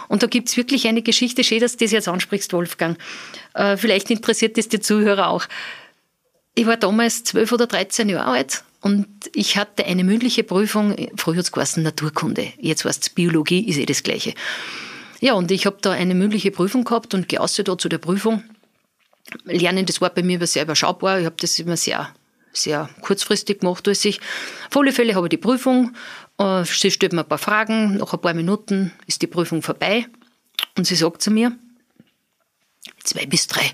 Und 0.09 0.21
da 0.21 0.27
gibt 0.27 0.49
es 0.49 0.57
wirklich 0.57 0.87
eine 0.87 1.01
Geschichte, 1.01 1.45
schön, 1.45 1.61
dass 1.61 1.77
du 1.77 1.85
das 1.85 1.91
jetzt 1.91 2.09
ansprichst, 2.09 2.51
Wolfgang. 2.51 2.97
Äh, 3.53 3.77
vielleicht 3.77 4.11
interessiert 4.11 4.57
das 4.57 4.67
die 4.67 4.81
Zuhörer 4.81 5.27
auch. 5.27 5.45
Ich 6.53 6.65
war 6.65 6.75
damals 6.75 7.23
zwölf 7.23 7.53
oder 7.53 7.67
dreizehn 7.67 8.09
Jahre 8.09 8.29
alt 8.29 8.65
und 8.81 9.07
ich 9.33 9.57
hatte 9.57 9.85
eine 9.85 10.03
mündliche 10.03 10.43
Prüfung, 10.43 10.95
früher 11.15 11.37
hat 11.37 11.57
es 11.57 11.77
Naturkunde, 11.77 12.51
jetzt 12.59 12.85
heißt 12.85 13.03
es 13.03 13.09
Biologie, 13.09 13.67
ist 13.67 13.77
eh 13.77 13.85
das 13.85 14.03
Gleiche. 14.03 14.33
Ja, 15.19 15.33
und 15.33 15.51
ich 15.51 15.65
habe 15.65 15.77
da 15.81 15.91
eine 15.91 16.15
mündliche 16.15 16.51
Prüfung 16.51 16.83
gehabt 16.83 17.13
und 17.13 17.29
geaustet 17.29 17.67
da 17.67 17.77
zu 17.77 17.89
der 17.89 17.99
Prüfung. 17.99 18.43
Lernen, 19.45 19.85
das 19.85 20.01
war 20.01 20.09
bei 20.09 20.23
mir 20.23 20.45
sehr 20.47 20.63
überschaubar. 20.63 21.19
Ich 21.19 21.25
habe 21.25 21.35
das 21.39 21.59
immer 21.59 21.77
sehr, 21.77 22.09
sehr 22.51 22.89
kurzfristig 23.01 23.59
gemacht, 23.59 23.87
als 23.87 24.03
ich. 24.03 24.19
Auf 24.69 24.77
alle 24.77 24.91
Fälle 24.91 25.13
habe 25.13 25.27
ich 25.27 25.29
die 25.29 25.37
Prüfung 25.37 25.95
äh, 26.41 26.65
sie 26.65 26.91
stellt 26.91 27.13
mir 27.13 27.21
ein 27.21 27.27
paar 27.27 27.37
Fragen, 27.37 27.97
nach 27.97 28.13
ein 28.13 28.21
paar 28.21 28.33
Minuten 28.33 28.91
ist 29.07 29.21
die 29.21 29.27
Prüfung 29.27 29.61
vorbei 29.61 30.07
und 30.77 30.87
sie 30.87 30.95
sagt 30.95 31.21
zu 31.21 31.31
mir, 31.31 31.57
zwei 33.03 33.25
bis 33.25 33.47
drei. 33.47 33.71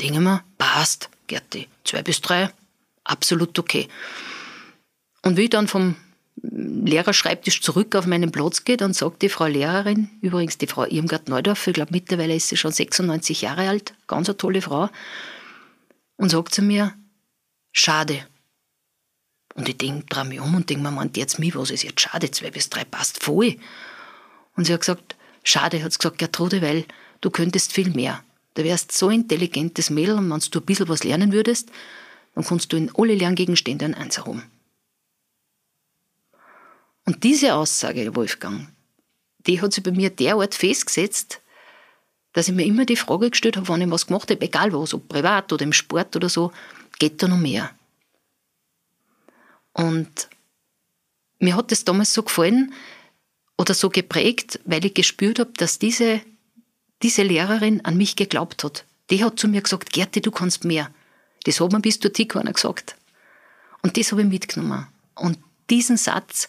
Denke 0.00 0.20
mir, 0.20 0.44
passt, 0.58 1.10
Gerti, 1.26 1.68
zwei 1.84 2.02
bis 2.02 2.20
drei, 2.20 2.50
absolut 3.12 3.58
okay. 3.58 3.88
Und 5.22 5.36
wie 5.36 5.42
ich 5.42 5.50
dann 5.50 5.68
vom 5.68 5.94
Lehrerschreibtisch 6.42 7.60
zurück 7.60 7.94
auf 7.94 8.06
meinen 8.06 8.32
Platz 8.32 8.64
gehe, 8.64 8.76
dann 8.76 8.94
sagt 8.94 9.22
die 9.22 9.28
Frau 9.28 9.46
Lehrerin, 9.46 10.08
übrigens 10.22 10.58
die 10.58 10.66
Frau 10.66 10.84
Irmgard 10.84 11.28
Neudorf, 11.28 11.66
ich 11.66 11.74
glaube 11.74 11.92
mittlerweile 11.92 12.34
ist 12.34 12.48
sie 12.48 12.56
schon 12.56 12.72
96 12.72 13.42
Jahre 13.42 13.68
alt, 13.68 13.94
ganz 14.06 14.28
eine 14.28 14.36
tolle 14.36 14.62
Frau, 14.62 14.88
und 16.16 16.30
sagt 16.30 16.54
zu 16.54 16.62
mir, 16.62 16.94
schade, 17.70 18.26
und 19.54 19.68
ich 19.68 19.76
denke, 19.76 20.06
drehe 20.08 20.24
mich 20.24 20.40
um 20.40 20.54
und 20.54 20.70
denke 20.70 20.82
mir, 20.82 20.90
meint 20.90 21.16
jetzt 21.16 21.38
mich, 21.38 21.54
was 21.54 21.70
ist 21.70 21.82
jetzt 21.82 22.00
schade, 22.00 22.30
zwei 22.30 22.50
bis 22.50 22.70
drei 22.70 22.84
passt 22.84 23.22
voll. 23.22 23.56
Und 24.56 24.66
sie 24.66 24.72
hat 24.72 24.80
gesagt, 24.80 25.16
schade, 25.44 25.82
hat 25.82 25.92
sie 25.92 25.98
gesagt, 25.98 26.18
Gertrude, 26.18 26.62
weil 26.62 26.86
du 27.20 27.30
könntest 27.30 27.72
viel 27.72 27.90
mehr. 27.90 28.24
Du 28.54 28.64
wärst 28.64 28.92
so 28.92 29.10
intelligentes 29.10 29.90
Mädel 29.90 30.16
und 30.16 30.30
wenn 30.30 30.40
du 30.40 30.58
ein 30.58 30.64
bisschen 30.64 30.88
was 30.88 31.04
lernen 31.04 31.32
würdest, 31.32 31.70
dann 32.34 32.44
kannst 32.44 32.72
du 32.72 32.76
in 32.76 32.90
alle 32.96 33.14
Lerngegenstände 33.14 33.84
ein 33.84 33.94
Eins 33.94 34.18
herum. 34.18 34.42
Und 37.04 37.24
diese 37.24 37.54
Aussage, 37.54 38.14
Wolfgang, 38.14 38.68
die 39.46 39.60
hat 39.60 39.72
sich 39.72 39.82
bei 39.82 39.90
mir 39.90 40.10
derart 40.10 40.54
festgesetzt, 40.54 41.40
dass 42.32 42.48
ich 42.48 42.54
mir 42.54 42.64
immer 42.64 42.86
die 42.86 42.96
Frage 42.96 43.30
gestellt 43.30 43.56
habe, 43.56 43.68
wenn 43.68 43.82
ich 43.82 43.90
was 43.90 44.06
gemacht 44.06 44.30
habe, 44.30 44.40
egal 44.40 44.72
was, 44.72 44.94
ob 44.94 45.08
privat 45.08 45.52
oder 45.52 45.64
im 45.64 45.72
Sport 45.72 46.16
oder 46.16 46.28
so, 46.28 46.52
geht 46.98 47.22
da 47.22 47.28
noch 47.28 47.38
mehr? 47.38 47.70
Und 49.72 50.28
mir 51.38 51.56
hat 51.56 51.72
das 51.72 51.84
damals 51.84 52.14
so 52.14 52.22
gefallen 52.22 52.72
oder 53.58 53.74
so 53.74 53.90
geprägt, 53.90 54.60
weil 54.64 54.84
ich 54.84 54.94
gespürt 54.94 55.38
habe, 55.38 55.52
dass 55.56 55.78
diese, 55.78 56.20
diese 57.02 57.22
Lehrerin 57.22 57.84
an 57.84 57.96
mich 57.96 58.16
geglaubt 58.16 58.64
hat. 58.64 58.84
Die 59.10 59.24
hat 59.24 59.38
zu 59.38 59.48
mir 59.48 59.60
gesagt, 59.60 59.92
Gerti, 59.92 60.20
du 60.20 60.30
kannst 60.30 60.64
mehr. 60.64 60.90
Das 61.44 61.60
hat 61.60 61.72
mir 61.72 61.80
bis 61.80 62.00
zur 62.00 62.12
keiner 62.12 62.52
gesagt. 62.52 62.96
Und 63.82 63.96
das 63.96 64.12
habe 64.12 64.22
ich 64.22 64.28
mitgenommen. 64.28 64.86
Und 65.14 65.38
diesen 65.70 65.96
Satz, 65.96 66.48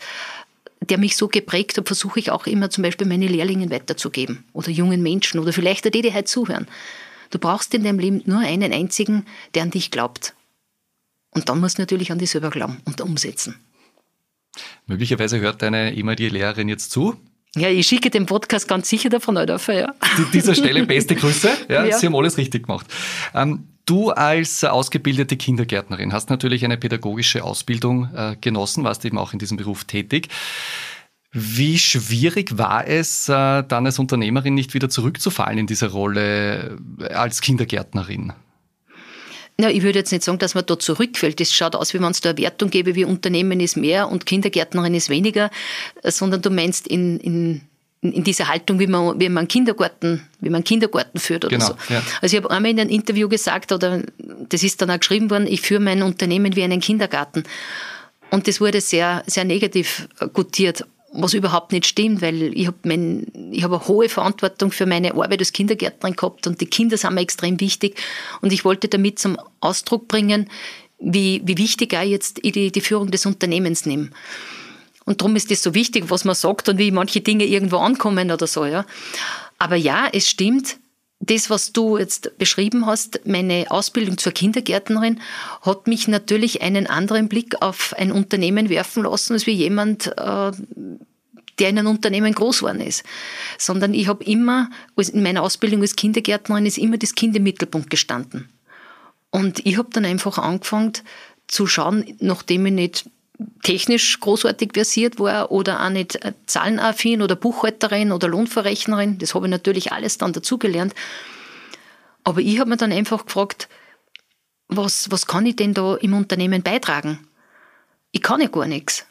der 0.81 0.97
mich 0.97 1.15
so 1.15 1.27
geprägt 1.27 1.77
hat, 1.77 1.88
versuche 1.88 2.19
ich 2.19 2.31
auch 2.31 2.45
immer 2.45 2.69
zum 2.69 2.83
Beispiel 2.83 3.07
meine 3.07 3.27
Lehrlingen 3.27 3.71
weiterzugeben 3.71 4.45
oder 4.53 4.69
jungen 4.69 5.01
Menschen 5.01 5.39
oder 5.39 5.53
vielleicht 5.53 5.85
die, 5.93 6.01
die 6.01 6.13
heute 6.13 6.25
zuhören. 6.25 6.67
Du 7.31 7.39
brauchst 7.39 7.73
in 7.73 7.83
deinem 7.83 8.00
Leben 8.00 8.21
nur 8.25 8.39
einen 8.39 8.71
einzigen, 8.71 9.25
der 9.55 9.63
an 9.63 9.71
dich 9.71 9.91
glaubt. 9.91 10.33
Und 11.31 11.50
dann 11.50 11.59
musst 11.59 11.77
du 11.77 11.81
natürlich 11.81 12.12
an 12.12 12.19
die 12.19 12.27
selber 12.27 12.51
glauben 12.51 12.77
und 12.85 13.01
umsetzen. 13.01 13.55
Möglicherweise 14.85 15.39
hört 15.39 15.63
deine 15.63 15.95
ehemalige 15.95 16.29
Lehrerin 16.29 16.69
jetzt 16.69 16.91
zu. 16.91 17.15
Ja, 17.55 17.69
ich 17.69 17.88
schicke 17.88 18.09
den 18.09 18.25
Podcast 18.25 18.67
ganz 18.67 18.89
sicher 18.89 19.09
davon 19.09 19.38
auf. 19.38 19.67
Ja. 19.67 19.93
An 20.00 20.27
dieser 20.31 20.53
Stelle 20.53 20.85
beste 20.85 21.15
Grüße. 21.15 21.50
Ja, 21.69 21.85
ja. 21.85 21.97
Sie 21.97 22.05
haben 22.05 22.15
alles 22.15 22.38
richtig 22.38 22.67
gemacht. 22.67 22.88
Ähm, 23.33 23.67
du 23.85 24.11
als 24.11 24.63
ausgebildete 24.63 25.37
Kindergärtnerin 25.37 26.13
hast 26.13 26.29
natürlich 26.29 26.65
eine 26.65 26.77
pädagogische 26.77 27.43
Ausbildung 27.43 28.09
äh, 28.15 28.35
genossen, 28.39 28.83
warst 28.83 29.05
eben 29.05 29.17
auch 29.17 29.33
in 29.33 29.39
diesem 29.39 29.57
Beruf 29.57 29.85
tätig. 29.85 30.29
Wie 31.31 31.79
schwierig 31.79 32.57
war 32.57 32.87
es, 32.87 33.27
äh, 33.27 33.63
dann 33.63 33.85
als 33.85 33.97
Unternehmerin 33.97 34.53
nicht 34.53 34.73
wieder 34.73 34.89
zurückzufallen 34.89 35.57
in 35.57 35.67
diese 35.67 35.91
Rolle 35.91 36.77
äh, 36.99 37.05
als 37.13 37.41
Kindergärtnerin? 37.41 38.33
Na, 39.57 39.69
ich 39.69 39.83
würde 39.83 39.99
jetzt 39.99 40.11
nicht 40.11 40.23
sagen, 40.23 40.39
dass 40.39 40.55
man 40.55 40.65
da 40.65 40.79
zurückfällt. 40.79 41.39
Das 41.39 41.53
schaut 41.53 41.75
aus, 41.75 41.93
wie 41.93 41.99
wenn 41.99 42.11
es 42.11 42.21
da 42.21 42.31
eine 42.31 42.39
Wertung 42.39 42.69
gäbe, 42.69 42.95
wie 42.95 43.05
Unternehmen 43.05 43.59
ist 43.59 43.77
mehr 43.77 44.09
und 44.09 44.25
Kindergärtnerin 44.25 44.95
ist 44.95 45.09
weniger, 45.09 45.51
sondern 46.03 46.41
du 46.41 46.49
meinst 46.49 46.87
in, 46.87 47.19
in 47.19 47.61
in 48.12 48.24
dieser 48.24 48.48
Haltung, 48.50 48.79
wie 48.79 48.88
man, 48.88 49.19
wie 49.19 49.29
man 49.29 49.48
Kindergarten, 49.48 50.27
wie 50.41 50.50
man 50.50 50.63
Kindergarten 50.63 51.19
führt 51.19 51.45
oder 51.45 51.57
genau, 51.57 51.67
so. 51.67 51.75
Ja. 51.89 52.03
Also 52.22 52.36
ich 52.36 52.43
habe 52.43 52.53
einmal 52.53 52.72
in 52.72 52.79
einem 52.79 52.89
Interview 52.89 53.29
gesagt, 53.29 53.72
oder 53.72 54.01
das 54.50 54.63
ist 54.63 54.81
dann 54.81 54.91
auch 54.91 55.00
geschrieben 55.00 55.29
worden, 55.29 55.48
ich 55.48 55.62
führe 55.62 55.81
mein 55.81 56.03
Unternehmen 56.03 56.55
wie 56.55 56.63
einen 56.63 56.81
Kindergarten. 56.81 57.43
Und 58.29 58.48
das 58.48 58.60
wurde 58.60 58.81
sehr, 58.81 59.24
sehr 59.27 59.45
negativ 59.45 60.07
gutiert 60.33 60.86
was 61.13 61.33
überhaupt 61.33 61.72
nicht 61.72 61.86
stimmt, 61.86 62.22
weil 62.22 62.57
ich 62.57 62.67
habe 62.67 62.77
hab 62.77 63.72
eine 63.72 63.88
hohe 63.88 64.10
Verantwortung 64.10 64.72
für 64.72 64.86
meine 64.86 65.13
Arbeit 65.13 65.39
als 65.39 65.53
Kindergärtnerin 65.53 66.15
gehabt 66.15 66.48
und 66.48 66.60
die 66.60 66.65
Kinder 66.65 66.98
sind 66.98 67.13
mir 67.13 67.22
extrem 67.22 67.60
wichtig 67.60 68.01
und 68.41 68.51
ich 68.51 68.65
wollte 68.65 68.88
damit 68.88 69.19
zum 69.19 69.38
Ausdruck 69.60 70.07
bringen, 70.07 70.50
wie, 71.00 71.41
wie 71.45 71.57
wichtig 71.57 71.95
auch 71.95 72.01
jetzt 72.01 72.43
die, 72.43 72.72
die 72.72 72.81
Führung 72.81 73.12
des 73.12 73.25
Unternehmens 73.25 73.86
nehme. 73.86 74.10
Und 75.05 75.22
darum 75.22 75.36
ist 75.36 75.51
das 75.51 75.63
so 75.63 75.74
wichtig, 75.74 76.05
was 76.10 76.25
man 76.25 76.36
sagt 76.36 76.69
und 76.69 76.77
wie 76.77 76.91
manche 76.91 77.22
Dinge 77.22 77.45
irgendwo 77.45 77.77
ankommen 77.77 78.31
oder 78.31 78.48
so. 78.48 78.65
Ja. 78.65 78.86
Aber 79.60 79.75
ja, 79.75 80.07
es 80.12 80.29
stimmt, 80.29 80.77
das, 81.25 81.50
was 81.50 81.72
du 81.72 81.98
jetzt 81.98 82.38
beschrieben 82.38 82.86
hast, 82.86 83.22
meine 83.25 83.65
Ausbildung 83.69 84.17
zur 84.17 84.33
Kindergärtnerin, 84.33 85.22
hat 85.62 85.88
mich 85.88 86.07
natürlich 86.07 86.62
einen 86.62 86.88
anderen 86.88 87.29
Blick 87.29 87.62
auf 87.62 87.93
ein 87.98 88.12
Unternehmen 88.12 88.69
werfen 88.69 89.03
lassen, 89.03 89.33
als 89.33 89.48
wie 89.48 89.51
jemand, 89.51 90.07
äh, 90.07 90.51
der 91.60 91.69
in 91.69 91.79
einem 91.79 91.88
Unternehmen 91.88 92.33
groß 92.33 92.60
geworden 92.60 92.81
ist. 92.81 93.03
Sondern 93.57 93.93
ich 93.93 94.07
habe 94.07 94.24
immer, 94.25 94.69
in 94.98 95.24
meiner 95.24 95.43
Ausbildung 95.43 95.81
als 95.81 95.95
Kindergärtnerin 95.95 96.65
ist 96.65 96.77
immer 96.77 96.98
das 96.98 97.15
Kind 97.15 97.36
im 97.36 97.43
Mittelpunkt 97.43 97.89
gestanden. 97.89 98.50
Und 99.29 99.65
ich 99.65 99.77
habe 99.77 99.89
dann 99.91 100.05
einfach 100.05 100.38
angefangen 100.38 100.93
zu 101.48 101.67
schauen, 101.67 102.15
nachdem 102.19 102.65
ich 102.65 102.74
nicht 102.74 103.10
technisch 103.63 104.19
großartig 104.19 104.71
versiert 104.73 105.19
war 105.19 105.51
oder 105.51 105.83
auch 105.83 105.89
nicht 105.89 106.19
zahlenaffin 106.45 107.21
oder 107.21 107.35
Buchhalterin 107.35 108.12
oder 108.12 108.27
Lohnverrechnerin. 108.27 109.17
Das 109.19 109.35
habe 109.35 109.47
ich 109.47 109.51
natürlich 109.51 109.91
alles 109.91 110.17
dann 110.17 110.33
dazugelernt. 110.33 110.93
Aber 112.23 112.41
ich 112.41 112.59
habe 112.59 112.69
mir 112.69 112.77
dann 112.77 112.91
einfach 112.91 113.25
gefragt, 113.25 113.67
was, 114.67 115.12
was 115.12 115.27
kann 115.27 115.45
ich 115.45 115.55
denn 115.55 115.73
da 115.73 115.95
im 115.95 116.13
Unternehmen 116.13 116.63
beitragen? 116.63 117.19
Ich 118.12 118.21
kann 118.21 118.41
ja 118.41 118.47
gar 118.47 118.67
nichts. 118.67 119.05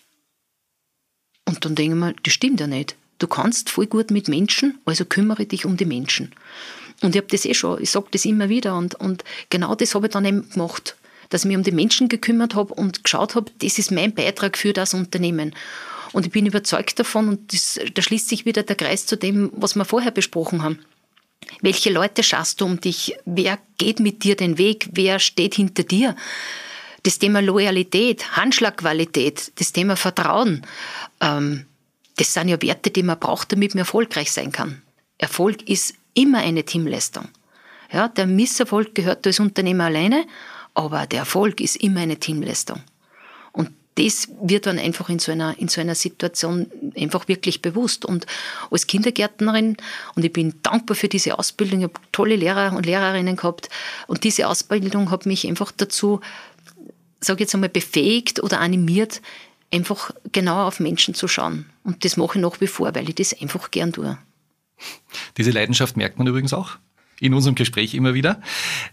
Und 1.46 1.64
dann 1.64 1.74
denke 1.74 1.94
ich 1.94 2.00
mir, 2.00 2.14
das 2.22 2.32
stimmt 2.32 2.60
ja 2.60 2.66
nicht. 2.66 2.96
Du 3.18 3.26
kannst 3.26 3.70
voll 3.70 3.86
gut 3.86 4.10
mit 4.10 4.28
Menschen, 4.28 4.78
also 4.84 5.04
kümmere 5.04 5.46
dich 5.46 5.64
um 5.64 5.76
die 5.76 5.84
Menschen. 5.84 6.34
Und 7.02 7.14
ich 7.14 7.20
habe 7.20 7.28
das 7.30 7.44
eh 7.44 7.54
schon, 7.54 7.82
ich 7.82 7.90
sage 7.90 8.08
das 8.10 8.24
immer 8.24 8.48
wieder 8.48 8.76
und, 8.76 8.94
und 8.94 9.24
genau 9.50 9.74
das 9.74 9.94
habe 9.94 10.06
ich 10.06 10.12
dann 10.12 10.24
eben 10.24 10.48
gemacht 10.50 10.96
dass 11.32 11.44
ich 11.44 11.48
mich 11.48 11.56
um 11.56 11.62
die 11.62 11.72
Menschen 11.72 12.08
gekümmert 12.08 12.54
habe 12.54 12.74
und 12.74 13.04
geschaut 13.04 13.34
habe, 13.34 13.50
das 13.58 13.78
ist 13.78 13.90
mein 13.90 14.14
Beitrag 14.14 14.58
für 14.58 14.72
das 14.72 14.94
Unternehmen. 14.94 15.54
Und 16.12 16.26
ich 16.26 16.32
bin 16.32 16.46
überzeugt 16.46 16.98
davon, 16.98 17.28
und 17.28 17.52
das, 17.52 17.80
da 17.94 18.02
schließt 18.02 18.28
sich 18.28 18.44
wieder 18.44 18.62
der 18.62 18.76
Kreis 18.76 19.06
zu 19.06 19.16
dem, 19.16 19.50
was 19.54 19.74
wir 19.74 19.84
vorher 19.84 20.10
besprochen 20.10 20.62
haben. 20.62 20.78
Welche 21.60 21.90
Leute 21.90 22.22
schaust 22.22 22.60
du 22.60 22.66
um 22.66 22.80
dich? 22.80 23.16
Wer 23.24 23.58
geht 23.78 23.98
mit 23.98 24.24
dir 24.24 24.36
den 24.36 24.58
Weg? 24.58 24.90
Wer 24.92 25.18
steht 25.18 25.54
hinter 25.54 25.82
dir? 25.82 26.14
Das 27.02 27.18
Thema 27.18 27.40
Loyalität, 27.40 28.36
Handschlagqualität, 28.36 29.52
das 29.58 29.72
Thema 29.72 29.96
Vertrauen, 29.96 30.64
ähm, 31.20 31.66
das 32.16 32.34
sind 32.34 32.48
ja 32.48 32.60
Werte, 32.60 32.90
die 32.90 33.02
man 33.02 33.18
braucht, 33.18 33.52
damit 33.52 33.74
man 33.74 33.80
erfolgreich 33.80 34.30
sein 34.30 34.52
kann. 34.52 34.82
Erfolg 35.18 35.68
ist 35.68 35.94
immer 36.14 36.38
eine 36.38 36.64
Teamleistung. 36.64 37.28
Ja, 37.90 38.08
der 38.08 38.26
Misserfolg 38.26 38.94
gehört 38.94 39.26
als 39.26 39.40
Unternehmer 39.40 39.84
alleine, 39.84 40.26
aber 40.74 41.06
der 41.06 41.20
Erfolg 41.20 41.60
ist 41.60 41.76
immer 41.76 42.00
eine 42.00 42.16
Teamleistung. 42.16 42.80
Und 43.52 43.70
das 43.96 44.28
wird 44.40 44.66
dann 44.66 44.78
einfach 44.78 45.10
in 45.10 45.18
so 45.18 45.32
einer, 45.32 45.58
in 45.58 45.68
so 45.68 45.80
einer 45.80 45.94
Situation 45.94 46.66
einfach 46.96 47.28
wirklich 47.28 47.60
bewusst. 47.60 48.04
Und 48.04 48.26
als 48.70 48.86
Kindergärtnerin, 48.86 49.76
und 50.14 50.24
ich 50.24 50.32
bin 50.32 50.54
dankbar 50.62 50.96
für 50.96 51.08
diese 51.08 51.38
Ausbildung, 51.38 51.80
ich 51.80 51.84
habe 51.84 52.00
tolle 52.10 52.36
Lehrer 52.36 52.74
und 52.74 52.86
Lehrerinnen 52.86 53.36
gehabt, 53.36 53.68
und 54.06 54.24
diese 54.24 54.48
Ausbildung 54.48 55.10
hat 55.10 55.26
mich 55.26 55.46
einfach 55.46 55.72
dazu, 55.72 56.20
sage 57.20 57.38
ich 57.38 57.40
jetzt 57.46 57.54
einmal, 57.54 57.68
befähigt 57.68 58.42
oder 58.42 58.60
animiert, 58.60 59.20
einfach 59.70 60.10
genauer 60.32 60.66
auf 60.66 60.80
Menschen 60.80 61.14
zu 61.14 61.28
schauen. 61.28 61.66
Und 61.84 62.04
das 62.04 62.16
mache 62.16 62.38
ich 62.38 62.42
nach 62.42 62.60
wie 62.60 62.66
vor, 62.66 62.94
weil 62.94 63.08
ich 63.08 63.14
das 63.14 63.38
einfach 63.40 63.70
gern 63.70 63.92
tue. 63.92 64.16
Diese 65.36 65.50
Leidenschaft 65.50 65.96
merkt 65.96 66.18
man 66.18 66.26
übrigens 66.26 66.52
auch 66.52 66.78
in 67.22 67.34
unserem 67.34 67.54
Gespräch 67.54 67.94
immer 67.94 68.14
wieder. 68.14 68.40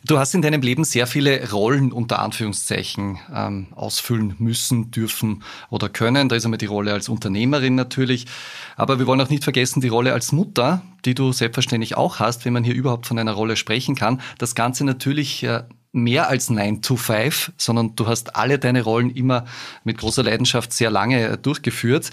Du 0.05 0.19
hast 0.19 0.35
in 0.35 0.43
deinem 0.43 0.61
Leben 0.61 0.83
sehr 0.83 1.07
viele 1.07 1.49
Rollen 1.51 1.91
unter 1.91 2.19
Anführungszeichen 2.19 3.17
ähm, 3.33 3.67
ausfüllen 3.75 4.35
müssen, 4.37 4.91
dürfen 4.91 5.43
oder 5.71 5.89
können. 5.89 6.29
Da 6.29 6.35
ist 6.35 6.45
einmal 6.45 6.59
die 6.59 6.67
Rolle 6.67 6.93
als 6.93 7.09
Unternehmerin 7.09 7.73
natürlich. 7.73 8.27
Aber 8.75 8.99
wir 8.99 9.07
wollen 9.07 9.19
auch 9.19 9.29
nicht 9.29 9.43
vergessen 9.43 9.81
die 9.81 9.87
Rolle 9.87 10.13
als 10.13 10.31
Mutter, 10.31 10.83
die 11.05 11.15
du 11.15 11.31
selbstverständlich 11.31 11.97
auch 11.97 12.19
hast, 12.19 12.45
wenn 12.45 12.53
man 12.53 12.63
hier 12.63 12.75
überhaupt 12.75 13.07
von 13.07 13.17
einer 13.17 13.33
Rolle 13.33 13.55
sprechen 13.55 13.95
kann. 13.95 14.21
Das 14.37 14.53
Ganze 14.53 14.85
natürlich 14.85 15.41
äh, 15.43 15.63
mehr 15.91 16.29
als 16.29 16.49
9 16.49 16.81
to 16.81 16.95
5, 16.95 17.51
sondern 17.57 17.95
du 17.95 18.05
hast 18.05 18.35
alle 18.35 18.59
deine 18.59 18.83
Rollen 18.83 19.09
immer 19.09 19.45
mit 19.83 19.97
großer 19.97 20.23
Leidenschaft 20.23 20.71
sehr 20.71 20.91
lange 20.91 21.37
durchgeführt. 21.37 22.11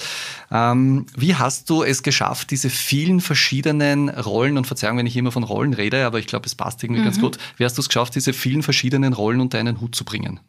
Ähm, 0.51 1.07
wie 1.17 1.35
hast 1.35 1.69
du 1.69 1.83
es 1.83 2.03
geschafft, 2.03 2.51
diese 2.51 2.71
vielen 2.71 3.21
verschiedenen 3.21 4.09
Rollen, 4.09 4.57
und 4.57 4.67
Verzeihung, 4.67 4.99
wenn 4.99 5.07
ich 5.07 5.17
immer 5.17 5.33
von 5.33 5.43
Rollen 5.43 5.75
rede, 5.75 6.07
aber 6.07 6.19
ich 6.19 6.27
glaube, 6.27 6.47
es 6.47 6.55
passt 6.55 6.83
irgendwie 6.83 7.03
mhm. 7.03 7.07
ganz 7.07 7.21
gut, 7.21 7.39
wie 7.59 7.65
hast 7.65 7.77
du 7.77 7.83
es 7.83 7.89
geschafft, 7.89 8.15
diese 8.15 8.33
vielen 8.33 8.63
verschiedenen 8.63 9.13
Rollen 9.13 9.41
unter 9.41 9.59
einen 9.59 9.81
Hut 9.81 9.95
zu 9.95 10.05
bringen? 10.05 10.41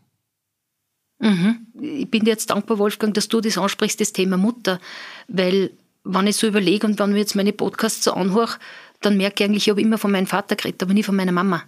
Mhm. 1.19 1.67
Ich 1.81 2.09
bin 2.09 2.23
dir 2.23 2.31
jetzt 2.31 2.49
dankbar, 2.49 2.77
Wolfgang, 2.77 3.13
dass 3.13 3.27
du 3.27 3.41
das 3.41 3.57
ansprichst, 3.57 3.99
das 3.99 4.13
Thema 4.13 4.37
Mutter, 4.37 4.79
weil 5.27 5.71
wenn 6.05 6.27
ich 6.27 6.37
so 6.37 6.47
überlege 6.47 6.87
und 6.87 6.97
wenn 6.99 7.11
wir 7.11 7.19
jetzt 7.19 7.35
meine 7.35 7.51
Podcasts 7.51 8.05
so 8.05 8.13
anhöre, 8.13 8.57
dann 9.01 9.17
merke 9.17 9.43
ich 9.43 9.49
eigentlich, 9.49 9.63
ich 9.63 9.69
habe 9.69 9.81
immer 9.81 9.97
von 9.97 10.11
meinem 10.11 10.27
Vater 10.27 10.55
geredet, 10.55 10.81
aber 10.81 10.93
nie 10.93 11.03
von 11.03 11.15
meiner 11.15 11.33
Mama 11.33 11.63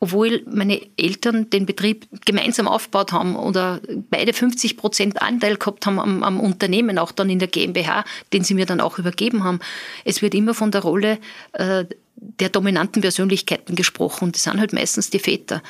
obwohl 0.00 0.42
meine 0.46 0.80
Eltern 0.96 1.50
den 1.50 1.66
Betrieb 1.66 2.06
gemeinsam 2.24 2.68
aufgebaut 2.68 3.12
haben 3.12 3.34
oder 3.34 3.80
beide 4.10 4.32
50 4.32 4.76
Prozent 4.76 5.20
Anteil 5.20 5.56
gehabt 5.56 5.86
haben 5.86 5.98
am, 5.98 6.22
am, 6.22 6.40
Unternehmen, 6.40 6.98
auch 6.98 7.10
dann 7.10 7.30
in 7.30 7.40
der 7.40 7.48
GmbH, 7.48 8.04
den 8.32 8.44
sie 8.44 8.54
mir 8.54 8.66
dann 8.66 8.80
auch 8.80 8.98
übergeben 8.98 9.42
haben. 9.42 9.58
Es 10.04 10.22
wird 10.22 10.34
immer 10.34 10.54
von 10.54 10.70
der 10.70 10.82
Rolle 10.82 11.18
äh, 11.52 11.84
der 12.16 12.48
dominanten 12.48 13.02
Persönlichkeiten 13.02 13.74
gesprochen. 13.74 14.32
Das 14.32 14.44
sind 14.44 14.60
halt 14.60 14.72
meistens 14.72 15.10
die 15.10 15.18
Väter. 15.18 15.62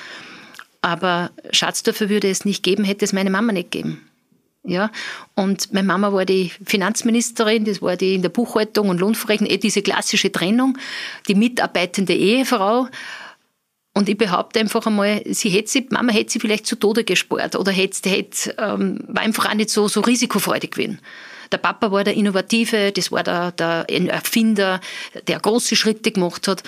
Aber 0.83 1.31
Schatzdorfer 1.51 2.09
würde 2.09 2.29
es 2.29 2.45
nicht 2.45 2.63
geben, 2.63 2.85
hätte 2.85 3.05
es 3.05 3.13
meine 3.13 3.31
Mama 3.31 3.53
nicht 3.53 3.71
gegeben. 3.71 4.03
Ja, 4.65 4.91
und 5.35 5.73
meine 5.73 5.87
Mama 5.87 6.13
war 6.13 6.27
die 6.27 6.53
Finanzministerin, 6.67 7.65
das 7.65 7.81
war 7.81 7.97
die 7.97 8.15
in 8.15 8.23
der 8.23 8.29
Buchhaltung 8.29 8.91
und 8.91 9.01
Lohnverrechnung, 9.01 9.49
eh 9.49 9.57
diese 9.57 9.81
klassische 9.81 10.31
Trennung, 10.31 10.77
die 11.27 11.35
mitarbeitende 11.35 12.13
Ehefrau. 12.13 12.89
Und 13.99 14.09
ich 14.09 14.17
behaupte 14.17 14.61
einfach 14.61 14.87
einmal, 14.87 15.25
sie 15.27 15.49
hätte 15.49 15.69
sie, 15.69 15.89
Mama 15.91 16.13
hätte 16.13 16.31
sie 16.31 16.39
vielleicht 16.39 16.67
zu 16.67 16.77
Tode 16.77 17.03
gespart 17.03 17.57
oder 17.57 17.73
hätte, 17.73 18.09
hätte 18.09 18.55
ähm, 18.57 19.01
war 19.09 19.25
einfach 19.25 19.51
auch 19.51 19.55
nicht 19.55 19.71
so, 19.71 19.89
so 19.89 20.03
risikofreudig 20.03 20.71
gewesen. 20.71 21.01
Der 21.51 21.59
Papa 21.59 21.91
war 21.91 22.05
der 22.05 22.15
Innovative, 22.15 22.93
das 22.93 23.11
war 23.11 23.25
der, 23.25 23.51
der 23.51 23.87
Erfinder, 23.89 24.81
der 25.27 25.41
große 25.41 25.75
Schritte 25.75 26.13
gemacht 26.13 26.47
hat. 26.47 26.63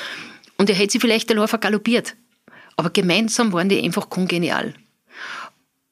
Und 0.58 0.70
er 0.70 0.74
hätte 0.74 0.90
sie 0.90 0.98
vielleicht 0.98 1.30
allein 1.30 1.46
vergaloppiert. 1.46 2.16
Aber 2.76 2.90
gemeinsam 2.90 3.52
waren 3.52 3.68
die 3.68 3.80
einfach 3.80 4.10
kongenial. 4.10 4.74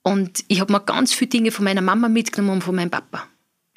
Und 0.03 0.45
ich 0.49 0.59
habe 0.59 0.73
mir 0.73 0.81
ganz 0.81 1.15
viele 1.15 1.29
Dinge 1.29 1.53
von 1.53 1.63
meiner 1.63 1.83
Mama 1.83 2.09
mitgenommen 2.09 2.55
und 2.55 2.65
von 2.65 2.75
meinem 2.75 2.91
Papa. 2.91 3.29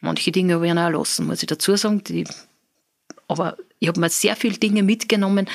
Manche 0.01 0.31
Dinge 0.31 0.55
habe 0.55 0.65
ich 0.65 0.73
auch 0.73 0.77
erlassen, 0.77 1.27
muss 1.27 1.43
ich 1.43 1.47
dazu 1.47 1.75
sagen. 1.75 2.03
Die, 2.05 2.23
aber 3.27 3.55
ich 3.81 3.87
habe 3.87 3.99
mir 3.99 4.09
sehr 4.09 4.35
viele 4.35 4.57
Dinge 4.57 4.83
mitgenommen 4.83 5.49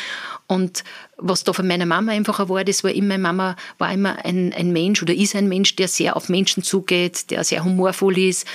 und 0.49 0.83
was 1.17 1.45
da 1.45 1.53
von 1.53 1.67
meiner 1.67 1.87
Mama 1.87 2.13
einfach 2.13 2.49
war, 2.49 2.65
das 2.65 2.83
war 2.83 2.91
immer, 2.91 3.19
Mama 3.19 3.57
war 3.79 3.93
immer 3.93 4.25
ein, 4.25 4.53
ein 4.53 4.73
Mensch 4.73 5.01
oder 5.01 5.15
ist 5.15 5.37
ein 5.37 5.49
Mensch, 5.49 5.77
der 5.77 5.87
sehr 5.87 6.17
auf 6.17 6.29
Menschen 6.29 6.65
zugeht, 6.65 7.31
der 7.31 7.45
sehr 7.45 7.65
humorvoll 7.65 8.19
ist, 8.19 8.47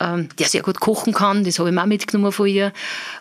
ähm, 0.00 0.30
der 0.38 0.46
sehr 0.46 0.62
gut 0.62 0.80
kochen 0.80 1.12
kann, 1.12 1.44
das 1.44 1.58
habe 1.58 1.68
ich 1.68 1.74
mir 1.74 1.82
auch 1.82 1.86
mitgenommen 1.86 2.32
von 2.32 2.46
ihr. 2.46 2.72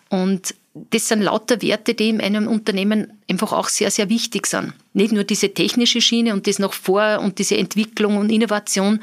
Und 0.09 0.55
das 0.73 1.09
sind 1.09 1.21
lauter 1.21 1.61
Werte, 1.61 1.93
die 1.93 2.09
in 2.09 2.21
einem 2.21 2.47
Unternehmen 2.47 3.11
einfach 3.29 3.51
auch 3.51 3.67
sehr, 3.67 3.91
sehr 3.91 4.09
wichtig 4.09 4.47
sind. 4.47 4.73
Nicht 4.93 5.11
nur 5.11 5.25
diese 5.25 5.53
technische 5.53 5.99
Schiene 5.99 6.33
und 6.33 6.47
das 6.47 6.59
noch 6.59 6.73
vor 6.73 7.19
und 7.19 7.39
diese 7.39 7.57
Entwicklung 7.57 8.17
und 8.17 8.31
Innovation, 8.31 9.01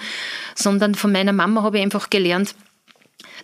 sondern 0.55 0.95
von 0.95 1.13
meiner 1.13 1.33
Mama 1.35 1.63
habe 1.63 1.77
ich 1.77 1.85
einfach 1.85 2.09
gelernt, 2.09 2.55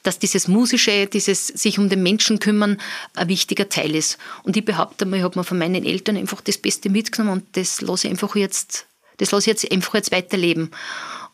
dass 0.02 0.18
dieses 0.18 0.48
Musische, 0.48 1.06
dieses 1.06 1.46
sich 1.48 1.78
um 1.78 1.88
den 1.88 2.02
Menschen 2.02 2.38
kümmern, 2.38 2.78
ein 3.14 3.28
wichtiger 3.28 3.68
Teil 3.68 3.94
ist. 3.94 4.18
Und 4.42 4.56
ich 4.56 4.64
behaupte 4.64 5.06
mal, 5.06 5.18
ich 5.18 5.22
habe 5.22 5.38
mir 5.38 5.44
von 5.44 5.59
meinen 5.59 5.85
Eltern 5.85 6.16
einfach 6.16 6.40
das 6.40 6.59
Beste 6.59 6.90
mitgenommen 6.90 7.40
und 7.40 7.56
das 7.56 7.80
lasse 7.80 8.06
ich 8.06 8.12
einfach 8.12 8.37
jetzt, 8.37 8.87
das 9.18 9.30
lasse 9.30 9.50
ich 9.50 9.62
jetzt 9.62 9.72
einfach 9.72 9.94
jetzt 9.94 10.12
weiterleben. 10.12 10.70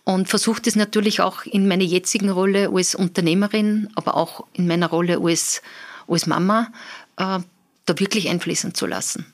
Und 0.04 0.28
versuche 0.28 0.60
das 0.60 0.74
natürlich 0.74 1.20
auch 1.20 1.44
in 1.44 1.68
meiner 1.68 1.84
jetzigen 1.84 2.30
Rolle 2.30 2.70
als 2.74 2.94
Unternehmerin, 2.94 3.88
aber 3.94 4.16
auch 4.16 4.46
in 4.52 4.66
meiner 4.66 4.88
Rolle 4.88 5.20
als, 5.22 5.62
als 6.08 6.26
Mama, 6.26 6.72
äh, 7.18 7.38
da 7.86 7.98
wirklich 7.98 8.28
einfließen 8.28 8.74
zu 8.74 8.86
lassen. 8.86 9.31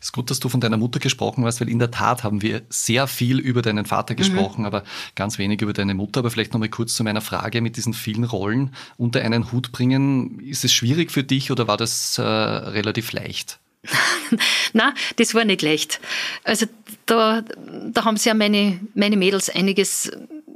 Es 0.00 0.06
ist 0.08 0.12
gut, 0.12 0.30
dass 0.30 0.40
du 0.40 0.48
von 0.48 0.60
deiner 0.60 0.76
Mutter 0.76 0.98
gesprochen 0.98 1.44
hast, 1.44 1.60
weil 1.60 1.68
in 1.68 1.78
der 1.78 1.90
Tat 1.90 2.24
haben 2.24 2.42
wir 2.42 2.62
sehr 2.68 3.06
viel 3.06 3.38
über 3.38 3.62
deinen 3.62 3.86
Vater 3.86 4.14
mhm. 4.14 4.18
gesprochen, 4.18 4.60
mhm. 4.62 4.66
aber 4.66 4.84
ganz 5.14 5.38
wenig 5.38 5.62
über 5.62 5.72
deine 5.72 5.94
Mutter. 5.94 6.20
Aber 6.20 6.30
vielleicht 6.30 6.52
nochmal 6.52 6.68
kurz 6.68 6.94
zu 6.94 7.04
meiner 7.04 7.20
Frage 7.20 7.60
mit 7.60 7.76
diesen 7.76 7.94
vielen 7.94 8.24
Rollen 8.24 8.74
unter 8.96 9.20
einen 9.22 9.52
Hut 9.52 9.72
bringen. 9.72 10.40
Ist 10.40 10.64
es 10.64 10.72
schwierig 10.72 11.12
für 11.12 11.24
dich 11.24 11.50
oder 11.50 11.68
war 11.68 11.76
das 11.76 12.18
äh, 12.18 12.22
relativ 12.22 13.12
leicht? 13.12 13.60
Na, 14.72 14.94
das 15.16 15.34
war 15.34 15.44
nicht 15.44 15.62
leicht. 15.62 16.00
Also 16.44 16.66
da, 17.06 17.42
da 17.90 18.04
haben 18.04 18.16
sie 18.16 18.28
ja 18.28 18.34
meine, 18.34 18.80
meine 18.94 19.16
Mädels 19.16 19.48
einiges 19.48 20.10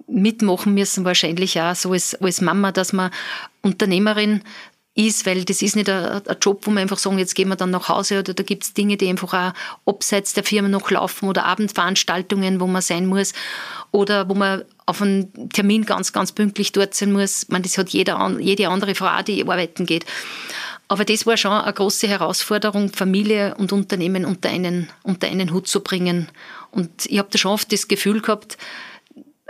mitmachen 0.09 0.75
müssen, 0.75 1.05
wahrscheinlich 1.05 1.61
auch 1.61 1.75
so 1.75 1.93
als, 1.93 2.15
als 2.17 2.41
Mama, 2.41 2.73
dass 2.73 2.93
man 2.93 3.11
Unternehmerin 3.63 4.43
ist, 4.95 5.25
weil 5.25 5.45
das 5.45 5.63
ist 5.63 5.75
nicht 5.75 5.89
ein, 5.89 6.21
Job, 6.41 6.67
wo 6.67 6.71
man 6.71 6.83
einfach 6.83 6.99
sagen, 6.99 7.19
jetzt 7.19 7.35
gehen 7.35 7.49
wir 7.49 7.57
dann 7.57 7.71
nach 7.71 7.89
Hause 7.89 8.19
oder 8.19 8.35
da 8.35 8.43
gibt 8.43 8.65
es 8.65 8.75
Dinge, 8.75 8.97
die 8.97 9.09
einfach 9.09 9.33
auch 9.33 9.53
abseits 9.87 10.35
der 10.35 10.45
Firma 10.45 10.69
noch 10.69 10.91
laufen 10.91 11.29
oder 11.29 11.45
Abendveranstaltungen, 11.45 12.61
wo 12.61 12.67
man 12.67 12.83
sein 12.83 13.07
muss 13.07 13.33
oder 13.91 14.29
wo 14.29 14.35
man 14.35 14.65
auf 14.85 15.01
einen 15.01 15.49
Termin 15.51 15.87
ganz, 15.87 16.13
ganz 16.13 16.33
pünktlich 16.33 16.73
dort 16.73 16.95
sein 16.95 17.13
muss. 17.13 17.45
Ich 17.45 17.49
meine, 17.49 17.63
das 17.63 17.79
hat 17.79 17.89
jeder, 17.91 18.37
jede 18.39 18.69
andere 18.69 18.95
Frau, 18.95 19.23
die 19.23 19.43
arbeiten 19.43 19.87
geht. 19.87 20.05
Aber 20.89 21.07
das 21.07 21.25
war 21.25 21.39
schon 21.39 21.53
eine 21.53 21.73
große 21.73 22.07
Herausforderung, 22.07 22.93
Familie 22.93 23.55
und 23.57 23.73
Unternehmen 23.73 24.27
unter 24.27 24.51
einen, 24.51 24.91
unter 25.03 25.27
einen 25.27 25.55
Hut 25.55 25.67
zu 25.69 25.81
bringen. 25.81 26.29
Und 26.71 27.07
ich 27.07 27.19
habe 27.19 27.29
da 27.31 27.39
schon 27.39 27.53
oft 27.53 27.73
das 27.73 27.89
Gefühl 27.89 28.21
gehabt, 28.21 28.59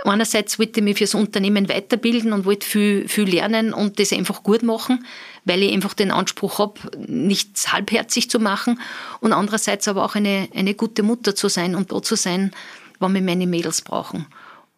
einerseits 0.04 0.58
wollte 0.58 0.80
ich 0.80 0.84
mich 0.84 0.98
fürs 0.98 1.14
Unternehmen 1.14 1.68
weiterbilden 1.68 2.32
und 2.32 2.44
wollte 2.44 2.66
viel, 2.66 3.08
viel 3.08 3.24
lernen 3.24 3.72
und 3.72 3.98
das 3.98 4.12
einfach 4.12 4.42
gut 4.42 4.62
machen, 4.62 5.06
weil 5.44 5.62
ich 5.62 5.72
einfach 5.72 5.94
den 5.94 6.10
Anspruch 6.10 6.58
habe, 6.58 6.80
nichts 7.06 7.72
halbherzig 7.72 8.30
zu 8.30 8.38
machen 8.38 8.80
und 9.20 9.32
andererseits 9.32 9.88
aber 9.88 10.04
auch 10.04 10.14
eine, 10.14 10.48
eine 10.54 10.74
gute 10.74 11.02
Mutter 11.02 11.34
zu 11.34 11.48
sein 11.48 11.74
und 11.74 11.92
da 11.92 12.02
zu 12.02 12.16
sein, 12.16 12.52
wann 12.98 13.14
wir 13.14 13.22
meine 13.22 13.46
Mädels 13.46 13.82
brauchen. 13.82 14.26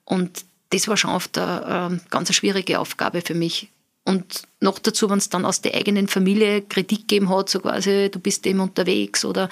Und 0.05 0.45
das 0.71 0.89
war 0.89 0.97
schon 0.97 1.11
oft 1.11 1.39
eine, 1.39 2.01
äh, 2.01 2.11
ganz 2.11 2.29
eine 2.29 2.35
schwierige 2.35 2.81
Aufgabe 2.81 3.23
für 3.23 3.35
mich, 3.35 3.69
und 4.07 4.43
noch 4.61 4.79
dazu, 4.79 5.09
wenn 5.09 5.17
es 5.17 5.31
dann 5.31 5.47
aus 5.47 5.63
der 5.63 5.75
eigenen 5.75 6.09
Familie 6.09 6.61
Kritik 6.61 7.09
gegeben 7.09 7.31
hat, 7.31 7.49
so 7.49 7.61
quasi, 7.61 8.11
du 8.11 8.19
bist 8.19 8.47
eben 8.47 8.61
unterwegs 8.61 9.25
oder 9.25 9.49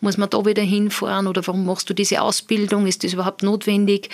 muss 0.00 0.16
man 0.16 0.30
da 0.30 0.44
wieder 0.46 0.62
hinfahren 0.62 1.26
oder 1.26 1.46
warum 1.46 1.66
machst 1.66 1.90
du 1.90 1.94
diese 1.94 2.22
Ausbildung, 2.22 2.86
ist 2.86 3.04
das 3.04 3.12
überhaupt 3.12 3.42
notwendig? 3.42 4.08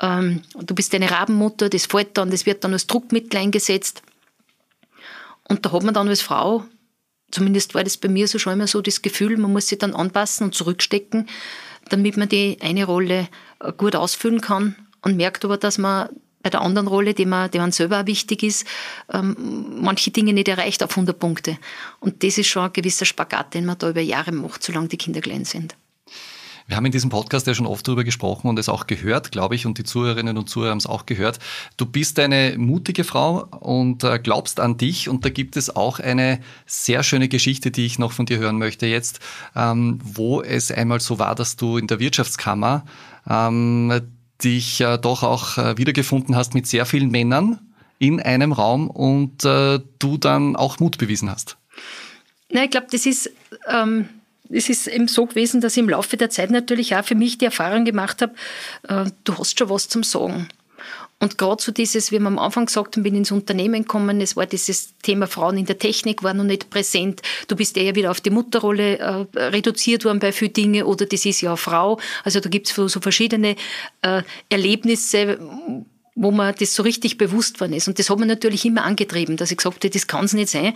Ähm, 0.00 0.42
du 0.54 0.74
bist 0.74 0.94
eine 0.94 1.10
Rabenmutter, 1.10 1.68
das 1.68 1.86
fällt 1.86 2.16
dann, 2.16 2.30
das 2.30 2.46
wird 2.46 2.62
dann 2.62 2.72
als 2.72 2.86
Druckmittel 2.86 3.40
eingesetzt. 3.40 4.02
Und 5.48 5.66
da 5.66 5.72
hat 5.72 5.82
man 5.82 5.94
dann 5.94 6.08
als 6.08 6.22
Frau, 6.22 6.64
zumindest 7.32 7.74
war 7.74 7.82
das 7.82 7.96
bei 7.96 8.08
mir 8.08 8.28
so 8.28 8.38
schon 8.38 8.52
immer 8.52 8.68
so, 8.68 8.80
das 8.82 9.02
Gefühl, 9.02 9.36
man 9.36 9.52
muss 9.52 9.66
sich 9.66 9.78
dann 9.78 9.94
anpassen 9.94 10.44
und 10.44 10.54
zurückstecken, 10.54 11.28
damit 11.88 12.16
man 12.16 12.28
die 12.28 12.58
eine 12.60 12.84
Rolle 12.84 13.28
äh, 13.58 13.72
gut 13.72 13.96
ausfüllen 13.96 14.40
kann 14.40 14.76
und 15.02 15.16
merkt 15.16 15.44
aber, 15.44 15.56
dass 15.56 15.76
man 15.76 16.08
bei 16.44 16.50
der 16.50 16.60
anderen 16.60 16.86
Rolle, 16.86 17.14
die 17.14 17.24
man, 17.24 17.50
die 17.50 17.58
man 17.58 17.72
selber 17.72 18.02
auch 18.02 18.06
wichtig 18.06 18.42
ist, 18.42 18.66
ähm, 19.12 19.34
manche 19.80 20.10
Dinge 20.10 20.34
nicht 20.34 20.46
erreicht 20.46 20.82
auf 20.82 20.90
100 20.90 21.18
Punkte. 21.18 21.58
Und 22.00 22.22
das 22.22 22.38
ist 22.38 22.48
schon 22.48 22.64
ein 22.64 22.72
gewisser 22.72 23.06
Spagat, 23.06 23.54
den 23.54 23.64
man 23.64 23.78
da 23.78 23.88
über 23.88 24.02
Jahre 24.02 24.30
macht, 24.30 24.62
solange 24.62 24.88
die 24.88 24.98
Kinder 24.98 25.22
klein 25.22 25.46
sind. 25.46 25.74
Wir 26.66 26.76
haben 26.76 26.86
in 26.86 26.92
diesem 26.92 27.10
Podcast 27.10 27.46
ja 27.46 27.54
schon 27.54 27.66
oft 27.66 27.86
darüber 27.86 28.04
gesprochen 28.04 28.48
und 28.48 28.58
es 28.58 28.70
auch 28.70 28.86
gehört, 28.86 29.32
glaube 29.32 29.54
ich, 29.54 29.66
und 29.66 29.76
die 29.76 29.84
Zuhörerinnen 29.84 30.38
und 30.38 30.48
Zuhörer 30.48 30.70
haben 30.70 30.78
es 30.78 30.86
auch 30.86 31.04
gehört. 31.04 31.38
Du 31.76 31.84
bist 31.84 32.18
eine 32.18 32.56
mutige 32.56 33.04
Frau 33.04 33.46
und 33.60 34.02
äh, 34.02 34.18
glaubst 34.18 34.60
an 34.60 34.78
dich 34.78 35.10
und 35.10 35.26
da 35.26 35.30
gibt 35.30 35.58
es 35.58 35.74
auch 35.74 35.98
eine 35.98 36.40
sehr 36.64 37.02
schöne 37.02 37.28
Geschichte, 37.28 37.70
die 37.70 37.84
ich 37.84 37.98
noch 37.98 38.12
von 38.12 38.24
dir 38.24 38.38
hören 38.38 38.58
möchte 38.58 38.86
jetzt, 38.86 39.20
ähm, 39.54 39.98
wo 40.02 40.40
es 40.40 40.70
einmal 40.72 41.00
so 41.00 41.18
war, 41.18 41.34
dass 41.34 41.56
du 41.56 41.76
in 41.76 41.86
der 41.86 42.00
Wirtschaftskammer 42.00 42.86
ähm, 43.28 44.00
dich 44.44 44.80
äh, 44.80 44.98
doch 44.98 45.22
auch 45.22 45.58
äh, 45.58 45.78
wiedergefunden 45.78 46.36
hast 46.36 46.54
mit 46.54 46.66
sehr 46.66 46.86
vielen 46.86 47.10
Männern 47.10 47.58
in 47.98 48.20
einem 48.20 48.52
Raum 48.52 48.90
und 48.90 49.44
äh, 49.44 49.80
du 49.98 50.18
dann 50.18 50.56
auch 50.56 50.78
Mut 50.78 50.98
bewiesen 50.98 51.30
hast. 51.30 51.56
Na, 52.50 52.64
ich 52.64 52.70
glaube, 52.70 52.88
das 52.90 53.06
ist 53.06 53.30
ähm, 53.68 54.08
es 54.50 54.68
ist 54.68 54.86
eben 54.86 55.08
so 55.08 55.26
gewesen, 55.26 55.60
dass 55.60 55.76
ich 55.76 55.82
im 55.82 55.88
Laufe 55.88 56.16
der 56.16 56.30
Zeit 56.30 56.50
natürlich 56.50 56.94
auch 56.94 57.04
für 57.04 57.14
mich 57.14 57.38
die 57.38 57.46
Erfahrung 57.46 57.84
gemacht 57.84 58.22
habe, 58.22 58.34
äh, 58.88 59.10
du 59.24 59.38
hast 59.38 59.58
schon 59.58 59.70
was 59.70 59.88
zum 59.88 60.02
Sagen. 60.02 60.48
Und 61.24 61.38
gerade 61.38 61.62
so 61.62 61.72
dieses, 61.72 62.12
wie 62.12 62.18
wir 62.18 62.26
am 62.26 62.38
Anfang 62.38 62.66
gesagt 62.66 62.96
haben, 62.96 63.02
bin 63.02 63.14
ins 63.14 63.32
Unternehmen 63.32 63.82
gekommen, 63.82 64.20
es 64.20 64.36
war 64.36 64.44
dieses 64.44 64.92
Thema 64.98 65.26
Frauen 65.26 65.56
in 65.56 65.64
der 65.64 65.78
Technik, 65.78 66.22
war 66.22 66.34
noch 66.34 66.44
nicht 66.44 66.68
präsent. 66.68 67.22
Du 67.48 67.56
bist 67.56 67.78
eher 67.78 67.94
wieder 67.94 68.10
auf 68.10 68.20
die 68.20 68.28
Mutterrolle 68.28 68.98
äh, 68.98 69.24
reduziert 69.34 70.04
worden 70.04 70.18
bei 70.18 70.32
vielen 70.32 70.52
Dingen 70.52 70.84
oder 70.84 71.06
das 71.06 71.24
ist 71.24 71.40
ja 71.40 71.56
Frau. 71.56 71.98
Also 72.24 72.40
da 72.40 72.50
gibt 72.50 72.68
es 72.68 72.74
so 72.74 73.00
verschiedene 73.00 73.56
äh, 74.02 74.22
Erlebnisse, 74.50 75.38
wo 76.14 76.30
man 76.30 76.54
das 76.58 76.74
so 76.74 76.82
richtig 76.82 77.16
bewusst 77.16 77.58
worden 77.58 77.72
ist. 77.72 77.88
Und 77.88 77.98
das 77.98 78.10
hat 78.10 78.18
man 78.18 78.28
natürlich 78.28 78.66
immer 78.66 78.84
angetrieben, 78.84 79.38
dass 79.38 79.50
ich 79.50 79.56
gesagt 79.56 79.76
habe, 79.82 79.90
das 79.90 80.06
kann 80.06 80.26
es 80.26 80.34
nicht 80.34 80.50
sein. 80.50 80.74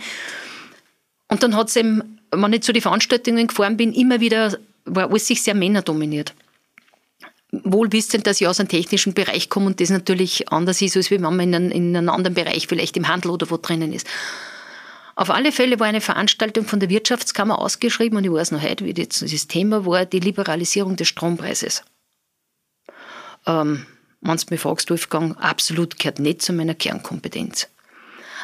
Und 1.27 1.43
dann 1.43 1.55
hat 1.55 1.67
es 1.67 1.75
eben 1.75 2.19
wenn 2.31 2.53
ich 2.53 2.63
zu 2.63 2.73
den 2.73 2.81
Veranstaltungen 2.81 3.47
gefahren 3.47 3.77
bin, 3.77 3.93
immer 3.93 4.19
wieder 4.19 4.57
war 4.85 5.11
alles 5.11 5.27
sich 5.27 5.43
sehr 5.43 5.53
männerdominiert. 5.53 6.33
Wohl 7.51 7.91
wissend, 7.91 8.27
dass 8.27 8.39
ich 8.39 8.47
aus 8.47 8.59
einem 8.59 8.69
technischen 8.69 9.13
Bereich 9.13 9.49
komme 9.49 9.67
und 9.67 9.81
das 9.81 9.89
natürlich 9.89 10.51
anders 10.51 10.81
ist, 10.81 10.95
als 10.95 11.09
wenn 11.09 11.21
man 11.21 11.39
in 11.39 11.55
einem, 11.55 11.71
in 11.71 11.95
einem 11.95 12.09
anderen 12.09 12.35
Bereich, 12.35 12.67
vielleicht 12.67 12.95
im 12.95 13.07
Handel 13.07 13.31
oder 13.31 13.49
wo 13.49 13.57
drinnen 13.57 13.91
ist. 13.91 14.07
Auf 15.15 15.31
alle 15.31 15.51
Fälle 15.51 15.79
war 15.79 15.87
eine 15.87 15.99
Veranstaltung 15.99 16.65
von 16.65 16.79
der 16.79 16.89
Wirtschaftskammer 16.89 17.59
ausgeschrieben 17.59 18.17
und 18.17 18.23
ich 18.23 18.31
weiß 18.31 18.51
noch 18.51 18.61
heute, 18.61 18.85
wie 18.85 18.93
das, 18.93 19.19
Thema 19.47 19.85
war, 19.85 20.05
die 20.05 20.19
Liberalisierung 20.19 20.95
des 20.95 21.09
Strompreises. 21.09 21.83
Ähm, 23.45 23.85
wenn 24.21 24.37
du 24.37 24.45
mich 24.49 24.61
fragst, 24.61 24.89
Wolfgang, 24.89 25.37
absolut 25.37 25.97
gehört 25.97 26.19
nicht 26.19 26.41
zu 26.41 26.53
meiner 26.53 26.75
Kernkompetenz. 26.75 27.67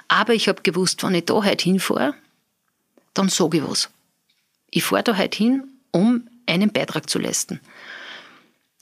Aber 0.07 0.33
ich 0.33 0.47
habe 0.47 0.63
gewusst, 0.63 1.03
wenn 1.03 1.15
ich 1.15 1.25
da 1.25 1.35
heute 1.43 1.63
hinfahre, 1.63 2.13
dann 3.13 3.29
sage 3.29 3.57
ich 3.57 3.63
was. 3.63 3.89
Ich 4.69 4.83
fahre 4.83 5.03
da 5.03 5.17
heute 5.17 5.37
hin, 5.37 5.63
um 5.91 6.27
einen 6.45 6.71
Beitrag 6.71 7.09
zu 7.09 7.19
leisten. 7.19 7.61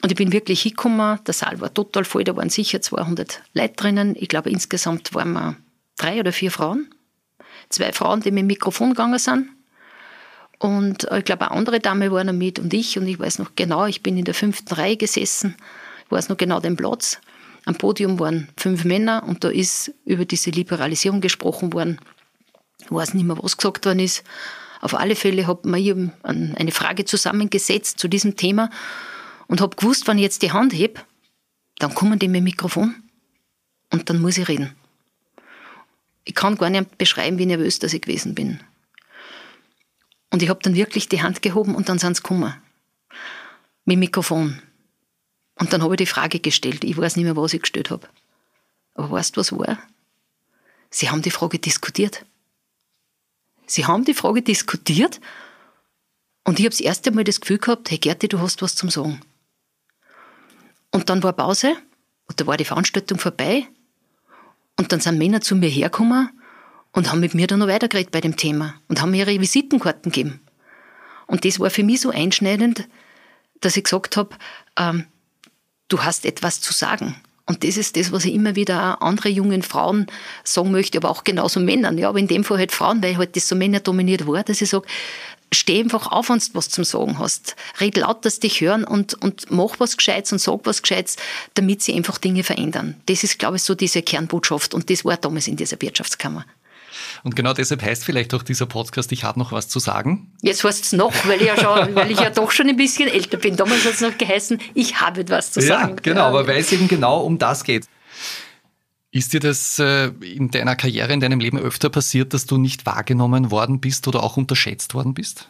Und 0.04 0.12
ich 0.12 0.18
bin 0.18 0.34
wirklich 0.34 0.62
hingekommen, 0.62 1.18
der 1.26 1.34
Saal 1.34 1.62
war 1.62 1.74
total 1.74 2.04
voll, 2.04 2.26
da 2.26 2.36
waren 2.36 2.50
sicher 2.50 2.82
200 2.82 3.42
Leute 3.54 3.74
drinnen. 3.74 4.18
Ich 4.20 4.28
glaube, 4.28 4.50
insgesamt 4.50 5.14
waren 5.16 5.32
wir 5.32 5.56
drei 5.98 6.20
oder 6.20 6.34
vier 6.34 6.52
Frauen. 6.52 6.94
Zwei 7.70 7.94
Frauen, 7.94 8.20
die 8.20 8.32
mit 8.32 8.42
dem 8.42 8.48
Mikrofon 8.48 8.90
gegangen 8.90 9.18
sind. 9.18 9.48
Und 10.60 11.08
ich 11.18 11.24
glaube, 11.24 11.50
eine 11.50 11.52
andere 11.52 11.80
Dame 11.80 12.12
war 12.12 12.22
noch 12.26 12.34
mit 12.34 12.60
und 12.60 12.74
ich. 12.74 13.00
Und 13.00 13.08
ich 13.08 13.18
weiß 13.18 13.40
noch 13.40 13.52
genau, 13.56 13.86
ich 13.86 14.04
bin 14.04 14.18
in 14.18 14.26
der 14.26 14.34
fünften 14.34 14.74
Reihe 14.74 14.98
gesessen. 14.98 15.56
Ich 16.06 16.12
weiß 16.12 16.28
noch 16.28 16.38
genau 16.38 16.60
den 16.60 16.76
Platz. 16.76 17.20
Am 17.64 17.76
Podium 17.76 18.20
waren 18.20 18.50
fünf 18.58 18.84
Männer 18.84 19.24
und 19.26 19.46
da 19.46 19.50
ist 19.50 19.94
über 20.04 20.26
diese 20.26 20.50
Liberalisierung 20.50 21.22
gesprochen 21.22 21.72
worden. 21.72 21.98
Ich 22.84 22.92
weiß 22.92 23.14
nicht 23.14 23.24
mehr, 23.24 23.38
was 23.42 23.56
gesagt 23.56 23.86
worden 23.86 24.00
ist. 24.00 24.26
Auf 24.82 24.96
alle 24.96 25.16
Fälle 25.16 25.48
hat 25.48 25.64
man 25.64 25.80
hier 25.80 26.12
eine 26.24 26.72
Frage 26.74 27.06
zusammengesetzt 27.06 28.00
zu 28.00 28.10
diesem 28.10 28.36
Thema 28.36 28.70
und 29.48 29.62
habe 29.62 29.76
gewusst, 29.76 30.08
wenn 30.08 30.18
ich 30.18 30.24
jetzt 30.24 30.42
die 30.42 30.52
Hand 30.52 30.74
hebe, 30.74 31.02
dann 31.80 31.94
kommen 31.94 32.20
die 32.20 32.28
mit 32.28 32.40
dem 32.40 32.44
Mikrofon 32.46 32.96
und 33.92 34.10
dann 34.10 34.22
muss 34.22 34.38
ich 34.38 34.48
reden. 34.48 34.76
Ich 36.26 36.36
kann 36.36 36.56
gar 36.56 36.70
nicht 36.70 36.98
beschreiben, 36.98 37.38
wie 37.38 37.46
nervös 37.46 37.80
dass 37.80 37.94
ich 37.94 38.02
gewesen 38.02 38.36
bin. 38.36 38.60
Und 40.32 40.42
ich 40.42 40.50
habe 40.50 40.62
dann 40.64 40.76
wirklich 40.76 41.10
die 41.10 41.22
Hand 41.22 41.42
gehoben 41.42 41.76
und 41.76 41.90
dann 41.90 42.00
sind 42.00 42.16
sie 42.16 42.24
gekommen. 42.24 42.54
Mit 43.86 43.96
dem 43.96 44.00
Mikrofon. 44.00 44.62
Und 45.60 45.74
dann 45.74 45.84
habe 45.84 45.94
ich 45.94 45.98
die 45.98 46.06
Frage 46.06 46.40
gestellt. 46.40 46.84
Ich 46.84 46.98
weiß 46.98 47.18
nicht 47.18 47.26
mehr, 47.26 47.36
was 47.36 47.54
ich 47.54 47.62
gestellt 47.62 47.92
habe. 47.92 48.08
Aber 48.96 49.12
weißt 49.12 49.36
du, 49.36 49.42
was 49.42 49.52
war? 49.52 49.78
Sie 50.90 51.10
haben 51.10 51.22
die 51.22 51.32
Frage 51.32 51.60
diskutiert. 51.60 52.26
Sie 53.66 53.86
haben 53.86 54.06
die 54.06 54.14
Frage 54.14 54.42
diskutiert 54.42 55.20
und 56.44 56.60
ich 56.60 56.66
habe 56.66 56.72
das 56.72 56.82
erste 56.82 57.12
Mal 57.12 57.24
das 57.24 57.42
Gefühl 57.42 57.58
gehabt, 57.58 57.90
hey 57.90 57.98
Gerti, 57.98 58.28
du 58.28 58.40
hast 58.40 58.62
was 58.62 58.76
zum 58.76 58.90
Sagen. 58.90 59.22
Und 60.94 61.10
dann 61.10 61.24
war 61.24 61.34
Pause 61.34 61.76
und 62.28 62.40
da 62.40 62.48
war 62.48 62.56
die 62.56 62.66
Veranstaltung 62.66 63.18
vorbei 63.18 63.68
und 64.78 64.92
dann 64.92 65.02
sind 65.02 65.18
Männer 65.18 65.42
zu 65.42 65.56
mir 65.56 65.68
hergekommen 65.68 66.30
und 66.94 67.12
haben 67.12 67.20
mit 67.20 67.34
mir 67.34 67.48
dann 67.48 67.60
noch 67.60 67.68
weitergeredet 67.68 68.12
bei 68.12 68.22
dem 68.22 68.38
Thema 68.38 68.76
und 68.88 69.02
haben 69.02 69.12
mir 69.12 69.28
ihre 69.28 69.42
Visitenkarten 69.42 70.12
gegeben. 70.12 70.40
Und 71.26 71.46
das 71.46 71.60
war 71.60 71.72
für 71.72 71.84
mich 71.84 72.02
so 72.02 72.12
einschneidend, 72.12 72.88
dass 73.60 73.76
ich 73.76 73.84
gesagt 73.84 74.18
habe, 74.18 74.36
ähm, 74.78 75.06
du 75.88 76.04
hast 76.04 76.26
etwas 76.26 76.62
zu 76.62 76.74
sagen. 76.74 77.16
Und 77.46 77.64
das 77.64 77.76
ist 77.76 77.98
das, 77.98 78.12
was 78.12 78.24
ich 78.26 78.34
immer 78.34 78.56
wieder 78.56 79.02
andere 79.02 79.30
jungen 79.30 79.64
Frauen 79.64 80.08
sagen 80.44 80.72
möchte, 80.72 81.00
aber 81.00 81.10
auch 81.10 81.24
genauso 81.24 81.60
Männern. 81.60 81.98
Ja, 81.98 82.10
aber 82.10 82.20
in 82.20 82.28
dem 82.28 82.44
Fall 82.44 82.60
halt 82.60 82.72
Frauen, 82.72 83.04
weil 83.04 83.18
halt 83.18 83.36
das 83.36 83.48
so 83.48 83.56
männerdominiert 83.56 84.28
war, 84.28 84.44
dass 84.44 84.62
ich 84.62 84.70
sage, 84.70 84.86
steh 85.54 85.80
einfach 85.80 86.12
auf, 86.12 86.30
wenn 86.30 86.40
du 86.40 86.46
was 86.54 86.70
zum 86.70 86.84
Sagen 86.84 87.20
hast. 87.20 87.56
Red 87.80 87.98
laut, 87.98 88.26
dass 88.26 88.40
dich 88.40 88.62
hören 88.62 88.84
und, 88.84 89.14
und 89.16 89.52
mach 89.52 89.80
was 89.80 89.98
Gescheites 89.98 90.32
und 90.32 90.40
sag 90.40 90.62
was 90.64 90.82
Gescheites, 90.82 91.18
damit 91.54 91.82
sie 91.82 91.94
einfach 91.94 92.18
Dinge 92.18 92.44
verändern. 92.44 92.96
Das 93.06 93.24
ist, 93.24 93.40
glaube 93.40 93.58
ich, 93.58 93.64
so 93.64 93.76
diese 93.76 94.02
Kernbotschaft 94.02 94.74
und 94.74 94.90
das 94.90 95.06
war 95.06 95.18
damals 95.18 95.48
in 95.48 95.56
dieser 95.56 95.82
Wirtschaftskammer. 95.82 96.46
Und 97.24 97.36
genau 97.36 97.54
deshalb 97.54 97.82
heißt 97.82 98.04
vielleicht 98.04 98.34
auch 98.34 98.44
dieser 98.44 98.66
Podcast, 98.66 99.12
ich 99.12 99.24
habe 99.24 99.40
noch 99.40 99.52
was 99.52 99.68
zu 99.70 99.80
sagen. 99.80 100.32
Jetzt 100.42 100.64
heißt 100.64 100.84
es 100.84 100.92
noch, 100.94 101.14
weil 101.26 101.42
ich, 101.42 101.48
ja 101.48 101.58
schon, 101.58 101.96
weil 101.96 102.12
ich 102.12 102.20
ja 102.20 102.30
doch 102.30 102.52
schon 102.52 102.68
ein 102.70 102.78
bisschen 102.78 103.08
älter 103.08 103.38
bin. 103.38 103.56
Damals 103.56 103.86
hat 103.86 103.94
es 103.94 104.02
noch 104.02 104.18
geheißen, 104.18 104.60
ich 104.74 105.00
habe 105.00 105.22
etwas 105.22 105.52
zu 105.52 105.62
sagen. 105.62 105.96
Ja, 105.96 106.02
genau, 106.02 106.22
ja. 106.22 106.28
aber 106.28 106.48
weil 106.48 106.60
es 106.60 106.72
eben 106.72 106.88
genau 106.88 107.22
um 107.22 107.38
das 107.38 107.64
geht. 107.64 107.86
Ist 109.14 109.32
dir 109.32 109.40
das 109.40 109.78
äh, 109.78 110.08
in 110.22 110.50
deiner 110.50 110.76
Karriere, 110.76 111.14
in 111.14 111.20
deinem 111.20 111.40
Leben 111.40 111.60
öfter 111.60 111.92
passiert, 111.92 112.34
dass 112.34 112.48
du 112.48 112.58
nicht 112.58 112.88
wahrgenommen 112.88 113.52
worden 113.52 113.80
bist 113.80 114.08
oder 114.08 114.24
auch 114.24 114.38
unterschätzt 114.38 114.96
worden 114.96 115.14
bist? 115.14 115.50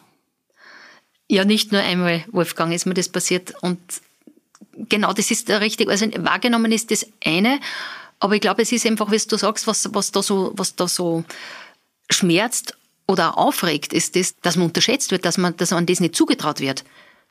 Ja, 1.30 1.46
nicht 1.46 1.72
nur 1.72 1.80
einmal, 1.80 2.26
Wolfgang, 2.30 2.74
ist 2.74 2.84
mir 2.84 2.92
das 2.92 3.08
passiert. 3.08 3.54
Und 3.62 3.80
genau 4.90 5.14
das 5.14 5.30
ist 5.30 5.48
der 5.48 5.62
richtige. 5.62 5.90
Also 5.90 6.04
wahrgenommen 6.18 6.72
ist 6.72 6.90
das 6.90 7.06
eine, 7.24 7.58
aber 8.20 8.34
ich 8.34 8.42
glaube, 8.42 8.60
es 8.60 8.70
ist 8.70 8.84
einfach, 8.84 9.10
wie 9.10 9.16
du 9.16 9.38
sagst, 9.38 9.66
was, 9.66 9.88
was, 9.94 10.12
da, 10.12 10.22
so, 10.22 10.52
was 10.54 10.76
da 10.76 10.86
so 10.86 11.24
schmerzt 12.10 12.76
oder 13.06 13.38
aufregt, 13.38 13.94
ist 13.94 14.14
das, 14.14 14.34
dass 14.42 14.56
man 14.56 14.66
unterschätzt 14.66 15.10
wird, 15.10 15.24
dass 15.24 15.38
man, 15.38 15.56
dass 15.56 15.70
man 15.70 15.86
das 15.86 16.00
nicht 16.00 16.14
zugetraut 16.14 16.60
wird. 16.60 16.84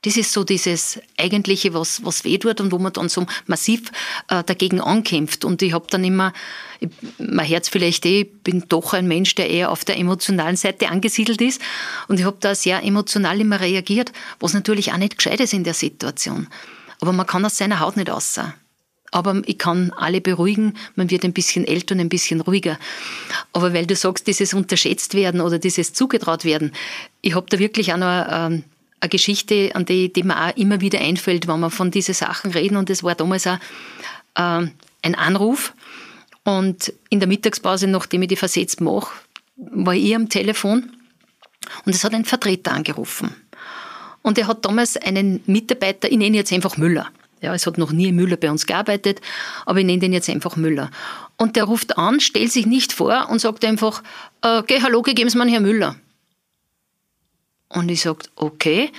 Das 0.04 0.18
ist 0.18 0.32
so 0.32 0.44
dieses 0.44 1.00
Eigentliche, 1.16 1.72
was, 1.72 2.04
was 2.04 2.24
weh 2.24 2.36
tut 2.36 2.60
und 2.60 2.72
wo 2.72 2.78
man 2.78 2.92
dann 2.92 3.08
so 3.08 3.26
massiv 3.46 3.90
äh, 4.28 4.44
dagegen 4.44 4.80
ankämpft. 4.80 5.46
Und 5.46 5.62
ich 5.62 5.72
habe 5.72 5.86
dann 5.88 6.04
immer, 6.04 6.34
ich, 6.78 6.90
mein 7.18 7.46
Herz 7.46 7.70
vielleicht 7.70 8.04
eh, 8.04 8.20
ich 8.20 8.42
bin 8.42 8.64
doch 8.68 8.92
ein 8.92 9.08
Mensch, 9.08 9.34
der 9.34 9.48
eher 9.48 9.70
auf 9.70 9.86
der 9.86 9.98
emotionalen 9.98 10.56
Seite 10.56 10.90
angesiedelt 10.90 11.40
ist. 11.40 11.62
Und 12.08 12.20
ich 12.20 12.26
habe 12.26 12.36
da 12.40 12.54
sehr 12.54 12.82
emotional 12.82 13.40
immer 13.40 13.60
reagiert, 13.60 14.12
was 14.40 14.52
natürlich 14.52 14.92
auch 14.92 14.98
nicht 14.98 15.16
gescheit 15.16 15.40
ist 15.40 15.54
in 15.54 15.64
der 15.64 15.74
Situation. 15.74 16.48
Aber 17.00 17.12
man 17.12 17.26
kann 17.26 17.44
aus 17.46 17.56
seiner 17.56 17.80
Haut 17.80 17.96
nicht 17.96 18.10
aussehen 18.10 18.52
aber 19.14 19.42
ich 19.46 19.58
kann 19.58 19.92
alle 19.96 20.20
beruhigen, 20.20 20.76
man 20.96 21.08
wird 21.08 21.24
ein 21.24 21.32
bisschen 21.32 21.64
älter 21.64 21.94
und 21.94 22.00
ein 22.00 22.08
bisschen 22.08 22.40
ruhiger. 22.40 22.80
Aber 23.52 23.72
weil 23.72 23.86
du 23.86 23.94
sagst, 23.94 24.26
dieses 24.26 24.54
unterschätzt 24.54 25.14
werden 25.14 25.40
oder 25.40 25.60
dieses 25.60 25.92
zugetraut 25.92 26.44
werden, 26.44 26.72
ich 27.20 27.36
habe 27.36 27.46
da 27.48 27.60
wirklich 27.60 27.92
auch 27.92 27.96
noch 27.96 28.26
ähm, 28.28 28.64
eine 29.04 29.10
Geschichte, 29.10 29.70
an 29.74 29.84
die, 29.84 30.12
die 30.12 30.22
mir 30.22 30.48
auch 30.48 30.56
immer 30.56 30.80
wieder 30.80 31.00
einfällt, 31.00 31.46
wenn 31.46 31.60
wir 31.60 31.70
von 31.70 31.90
diesen 31.90 32.14
Sachen 32.14 32.50
reden. 32.50 32.76
Und 32.76 32.90
das 32.90 33.02
war 33.02 33.14
damals 33.14 33.46
auch 33.46 33.58
äh, 34.34 34.66
ein 35.02 35.14
Anruf. 35.14 35.74
Und 36.44 36.92
in 37.10 37.20
der 37.20 37.28
Mittagspause, 37.28 37.86
nachdem 37.86 38.22
ich 38.22 38.28
die 38.28 38.36
versetzt 38.36 38.80
mache, 38.80 39.12
war 39.56 39.94
ich 39.94 40.14
am 40.14 40.28
Telefon 40.28 40.90
und 41.86 41.94
es 41.94 42.04
hat 42.04 42.14
ein 42.14 42.24
Vertreter 42.24 42.72
angerufen. 42.72 43.34
Und 44.22 44.38
er 44.38 44.46
hat 44.46 44.64
damals 44.64 44.96
einen 44.96 45.40
Mitarbeiter, 45.46 46.10
ich 46.10 46.18
nenne 46.18 46.36
jetzt 46.36 46.52
einfach 46.52 46.76
Müller, 46.76 47.10
ja, 47.40 47.54
es 47.54 47.66
hat 47.66 47.76
noch 47.76 47.92
nie 47.92 48.10
Müller 48.10 48.36
bei 48.36 48.50
uns 48.50 48.66
gearbeitet, 48.66 49.20
aber 49.66 49.78
ich 49.78 49.84
nenne 49.84 49.98
den 49.98 50.12
jetzt 50.12 50.30
einfach 50.30 50.56
Müller. 50.56 50.90
Und 51.36 51.56
der 51.56 51.64
ruft 51.64 51.98
an, 51.98 52.20
stellt 52.20 52.52
sich 52.52 52.66
nicht 52.66 52.92
vor 52.92 53.28
und 53.30 53.38
sagt 53.38 53.64
einfach, 53.64 54.02
äh, 54.42 54.62
geh, 54.66 54.80
hallo, 54.80 55.02
geben 55.02 55.28
Sie 55.28 55.36
mir 55.36 55.46
Herr 55.48 55.60
Müller. 55.60 55.96
Und 57.74 57.90
ich 57.90 58.02
sage, 58.02 58.20
okay. 58.36 58.90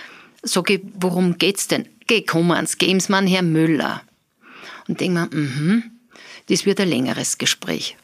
Sage 0.43 0.75
ich, 0.75 0.81
worum 0.99 1.37
geht's 1.37 1.67
denn? 1.67 1.87
Geh, 2.07 2.21
geben 2.21 2.99
Sie 2.99 3.11
mir 3.11 3.27
Herr 3.27 3.41
Müller. 3.41 4.03
Und 4.87 5.01
denke 5.01 5.21
mir, 5.21 5.29
mhm. 5.31 5.83
das 6.47 6.65
wird 6.65 6.79
ein 6.79 6.89
längeres 6.89 7.37
Gespräch. 7.37 7.97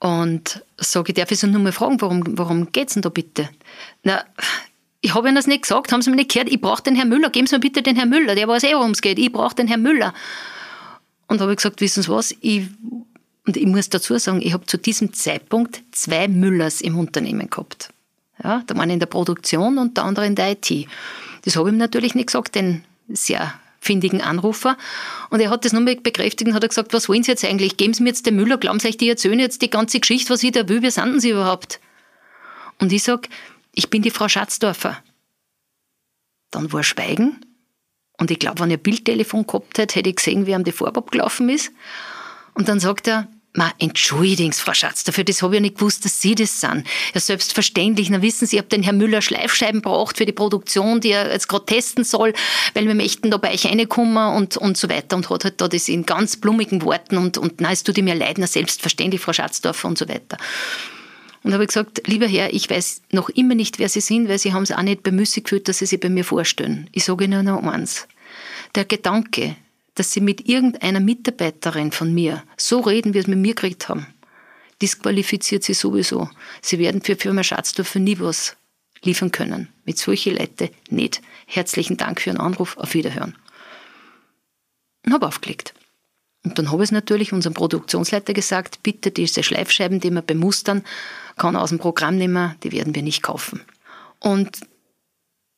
Und 0.00 0.62
sage 0.76 1.12
ich, 1.12 1.14
darf 1.14 1.30
ich 1.30 1.38
so 1.38 1.46
nur 1.46 1.60
mal 1.60 1.72
fragen, 1.72 2.00
warum, 2.00 2.38
warum 2.38 2.72
geht 2.72 2.88
es 2.88 2.94
denn 2.94 3.02
da 3.02 3.08
bitte? 3.08 3.48
Na, 4.02 4.24
ich 5.00 5.14
habe 5.14 5.28
Ihnen 5.28 5.36
das 5.36 5.46
nicht 5.46 5.62
gesagt, 5.62 5.92
haben 5.92 6.02
Sie 6.02 6.10
mir 6.10 6.16
nicht 6.16 6.32
gehört, 6.32 6.50
ich 6.50 6.60
brauche 6.60 6.82
den 6.82 6.96
Herrn 6.96 7.08
Müller, 7.08 7.30
geben 7.30 7.46
Sie 7.46 7.54
mir 7.54 7.60
bitte 7.60 7.82
den 7.82 7.96
Herrn 7.96 8.10
Müller, 8.10 8.34
der 8.34 8.48
weiß 8.48 8.64
eh, 8.64 8.74
worum 8.74 8.90
es 8.90 9.00
geht, 9.00 9.18
ich 9.18 9.32
brauche 9.32 9.54
den 9.54 9.68
Herrn 9.68 9.82
Müller. 9.82 10.12
Und 11.26 11.40
habe 11.40 11.52
ich 11.52 11.56
gesagt, 11.56 11.80
wissen 11.80 12.02
Sie 12.02 12.08
was, 12.10 12.34
ich, 12.40 12.64
und 13.46 13.56
ich 13.56 13.66
muss 13.66 13.88
dazu 13.88 14.18
sagen, 14.18 14.42
ich 14.42 14.52
habe 14.52 14.66
zu 14.66 14.76
diesem 14.76 15.12
Zeitpunkt 15.12 15.82
zwei 15.92 16.28
Müllers 16.28 16.80
im 16.80 16.98
Unternehmen 16.98 17.48
gehabt. 17.48 17.90
Ja, 18.42 18.62
der 18.68 18.76
eine 18.78 18.92
in 18.94 19.00
der 19.00 19.06
Produktion 19.06 19.78
und 19.78 19.96
der 19.96 20.04
andere 20.04 20.26
in 20.26 20.34
der 20.34 20.52
IT. 20.52 20.88
Das 21.42 21.56
habe 21.56 21.68
ich 21.68 21.74
ihm 21.74 21.78
natürlich 21.78 22.14
nicht 22.14 22.28
gesagt, 22.28 22.54
den 22.54 22.84
sehr 23.08 23.54
findigen 23.80 24.20
Anrufer. 24.20 24.76
Und 25.30 25.40
er 25.40 25.50
hat 25.50 25.64
das 25.64 25.72
nochmal 25.72 25.96
bekräftigt 25.96 26.48
und 26.48 26.54
hat 26.54 26.68
gesagt, 26.68 26.92
was 26.92 27.08
wollen 27.08 27.22
Sie 27.22 27.30
jetzt 27.30 27.44
eigentlich? 27.44 27.76
Geben 27.76 27.94
Sie 27.94 28.02
mir 28.02 28.10
jetzt 28.10 28.26
den 28.26 28.36
Müller, 28.36 28.58
glauben 28.58 28.78
Sie 28.78 28.88
euch, 28.88 28.98
die 28.98 29.08
erzählen 29.08 29.38
jetzt 29.38 29.62
die 29.62 29.70
ganze 29.70 30.00
Geschichte, 30.00 30.30
was 30.30 30.42
ich 30.42 30.52
da 30.52 30.68
will, 30.68 30.82
wie 30.82 30.90
sind 30.90 31.20
Sie 31.20 31.30
überhaupt? 31.30 31.80
Und 32.78 32.92
ich 32.92 33.02
sage, 33.02 33.28
ich 33.74 33.90
bin 33.90 34.02
die 34.02 34.10
Frau 34.10 34.28
Schatzdorfer. 34.28 35.02
Dann 36.50 36.72
war 36.72 36.82
Schweigen. 36.82 37.44
Und 38.18 38.30
ich 38.30 38.38
glaube, 38.38 38.60
wenn 38.60 38.70
ich 38.70 38.78
ein 38.78 38.82
Bildtelefon 38.82 39.46
gehabt 39.46 39.78
hätte, 39.78 39.98
hätte 39.98 40.10
ich 40.10 40.16
gesehen, 40.16 40.46
wie 40.46 40.52
ihm 40.52 40.64
die 40.64 40.72
Farbe 40.72 41.00
abgelaufen 41.00 41.48
ist. 41.48 41.72
Und 42.54 42.68
dann 42.68 42.80
sagt 42.80 43.08
er, 43.08 43.28
Ma, 43.52 43.72
entschuldigen 43.80 44.52
Frau 44.52 44.74
Schatz, 44.74 45.02
dafür, 45.02 45.24
das 45.24 45.42
habe 45.42 45.54
ich 45.54 45.58
ja 45.58 45.62
nicht 45.62 45.74
gewusst, 45.74 46.04
dass 46.04 46.20
Sie 46.20 46.36
das 46.36 46.60
sind. 46.60 46.86
Ja, 47.14 47.20
selbstverständlich. 47.20 48.08
Na, 48.08 48.22
wissen 48.22 48.46
Sie, 48.46 48.56
ich 48.56 48.60
habe 48.60 48.68
den 48.68 48.84
Herrn 48.84 48.96
Müller 48.96 49.22
Schleifscheiben 49.22 49.82
braucht 49.82 50.18
für 50.18 50.24
die 50.24 50.32
Produktion, 50.32 51.00
die 51.00 51.10
er 51.10 51.32
jetzt 51.32 51.48
gerade 51.48 51.66
testen 51.66 52.04
soll, 52.04 52.32
weil 52.74 52.86
wir 52.86 52.94
möchten 52.94 53.28
da 53.28 53.38
bei 53.38 53.52
euch 53.52 53.66
reinkommen 53.66 54.36
und, 54.36 54.56
und 54.56 54.76
so 54.76 54.88
weiter. 54.88 55.16
Und 55.16 55.28
hat 55.30 55.42
halt 55.42 55.60
da 55.60 55.66
das 55.66 55.88
in 55.88 56.06
ganz 56.06 56.36
blumigen 56.36 56.82
Worten 56.82 57.16
und, 57.16 57.38
und 57.38 57.60
na, 57.60 57.72
es 57.72 57.82
tut 57.82 57.96
mir 57.98 58.14
leid, 58.14 58.38
na, 58.38 58.46
selbstverständlich, 58.46 59.20
Frau 59.20 59.32
Schatzdorfer 59.32 59.88
und 59.88 59.98
so 59.98 60.08
weiter. 60.08 60.36
Und 61.42 61.52
habe 61.52 61.66
gesagt, 61.66 62.02
lieber 62.06 62.28
Herr, 62.28 62.52
ich 62.52 62.70
weiß 62.70 63.02
noch 63.10 63.30
immer 63.30 63.56
nicht, 63.56 63.80
wer 63.80 63.88
Sie 63.88 64.00
sind, 64.00 64.28
weil 64.28 64.38
Sie 64.38 64.52
haben 64.52 64.62
es 64.62 64.70
auch 64.70 64.82
nicht 64.82 65.02
bemüßigt 65.02 65.46
gefühlt, 65.46 65.66
dass 65.66 65.78
Sie 65.78 65.86
sich 65.86 65.98
bei 65.98 66.08
mir 66.08 66.24
vorstellen. 66.24 66.88
Ich 66.92 67.04
sage 67.04 67.24
Ihnen 67.24 67.46
nur 67.46 67.72
eins. 67.72 68.06
Der 68.76 68.84
Gedanke, 68.84 69.56
dass 69.94 70.12
Sie 70.12 70.20
mit 70.20 70.48
irgendeiner 70.48 71.00
Mitarbeiterin 71.00 71.92
von 71.92 72.14
mir 72.14 72.42
so 72.56 72.80
reden, 72.80 73.14
wie 73.14 73.22
Sie 73.22 73.30
mit 73.30 73.38
mir 73.38 73.54
geredet 73.54 73.88
haben, 73.88 74.06
disqualifiziert 74.80 75.64
Sie 75.64 75.74
sowieso. 75.74 76.30
Sie 76.62 76.78
werden 76.78 77.02
für 77.02 77.16
Firma 77.16 77.42
Schatzdorfer 77.42 77.98
nie 77.98 78.18
was 78.18 78.56
liefern 79.02 79.32
können. 79.32 79.68
Mit 79.84 79.98
solchen 79.98 80.36
Leuten 80.36 80.70
nicht. 80.88 81.22
Herzlichen 81.46 81.96
Dank 81.96 82.20
für 82.20 82.30
Ihren 82.30 82.40
Anruf. 82.40 82.76
Auf 82.76 82.94
Wiederhören. 82.94 83.36
Und 85.04 85.12
habe 85.12 85.26
aufgelegt. 85.26 85.74
Und 86.44 86.58
dann 86.58 86.70
habe 86.70 86.82
ich 86.82 86.88
es 86.88 86.92
natürlich 86.92 87.32
unserem 87.32 87.54
Produktionsleiter 87.54 88.32
gesagt, 88.32 88.82
bitte 88.82 89.10
diese 89.10 89.42
Schleifscheiben, 89.42 90.00
die 90.00 90.10
wir 90.10 90.22
bemustern, 90.22 90.84
kann 91.36 91.56
aus 91.56 91.68
dem 91.68 91.78
Programm 91.78 92.16
nehmen, 92.16 92.54
die 92.62 92.72
werden 92.72 92.94
wir 92.94 93.02
nicht 93.02 93.22
kaufen. 93.22 93.60
Und 94.20 94.60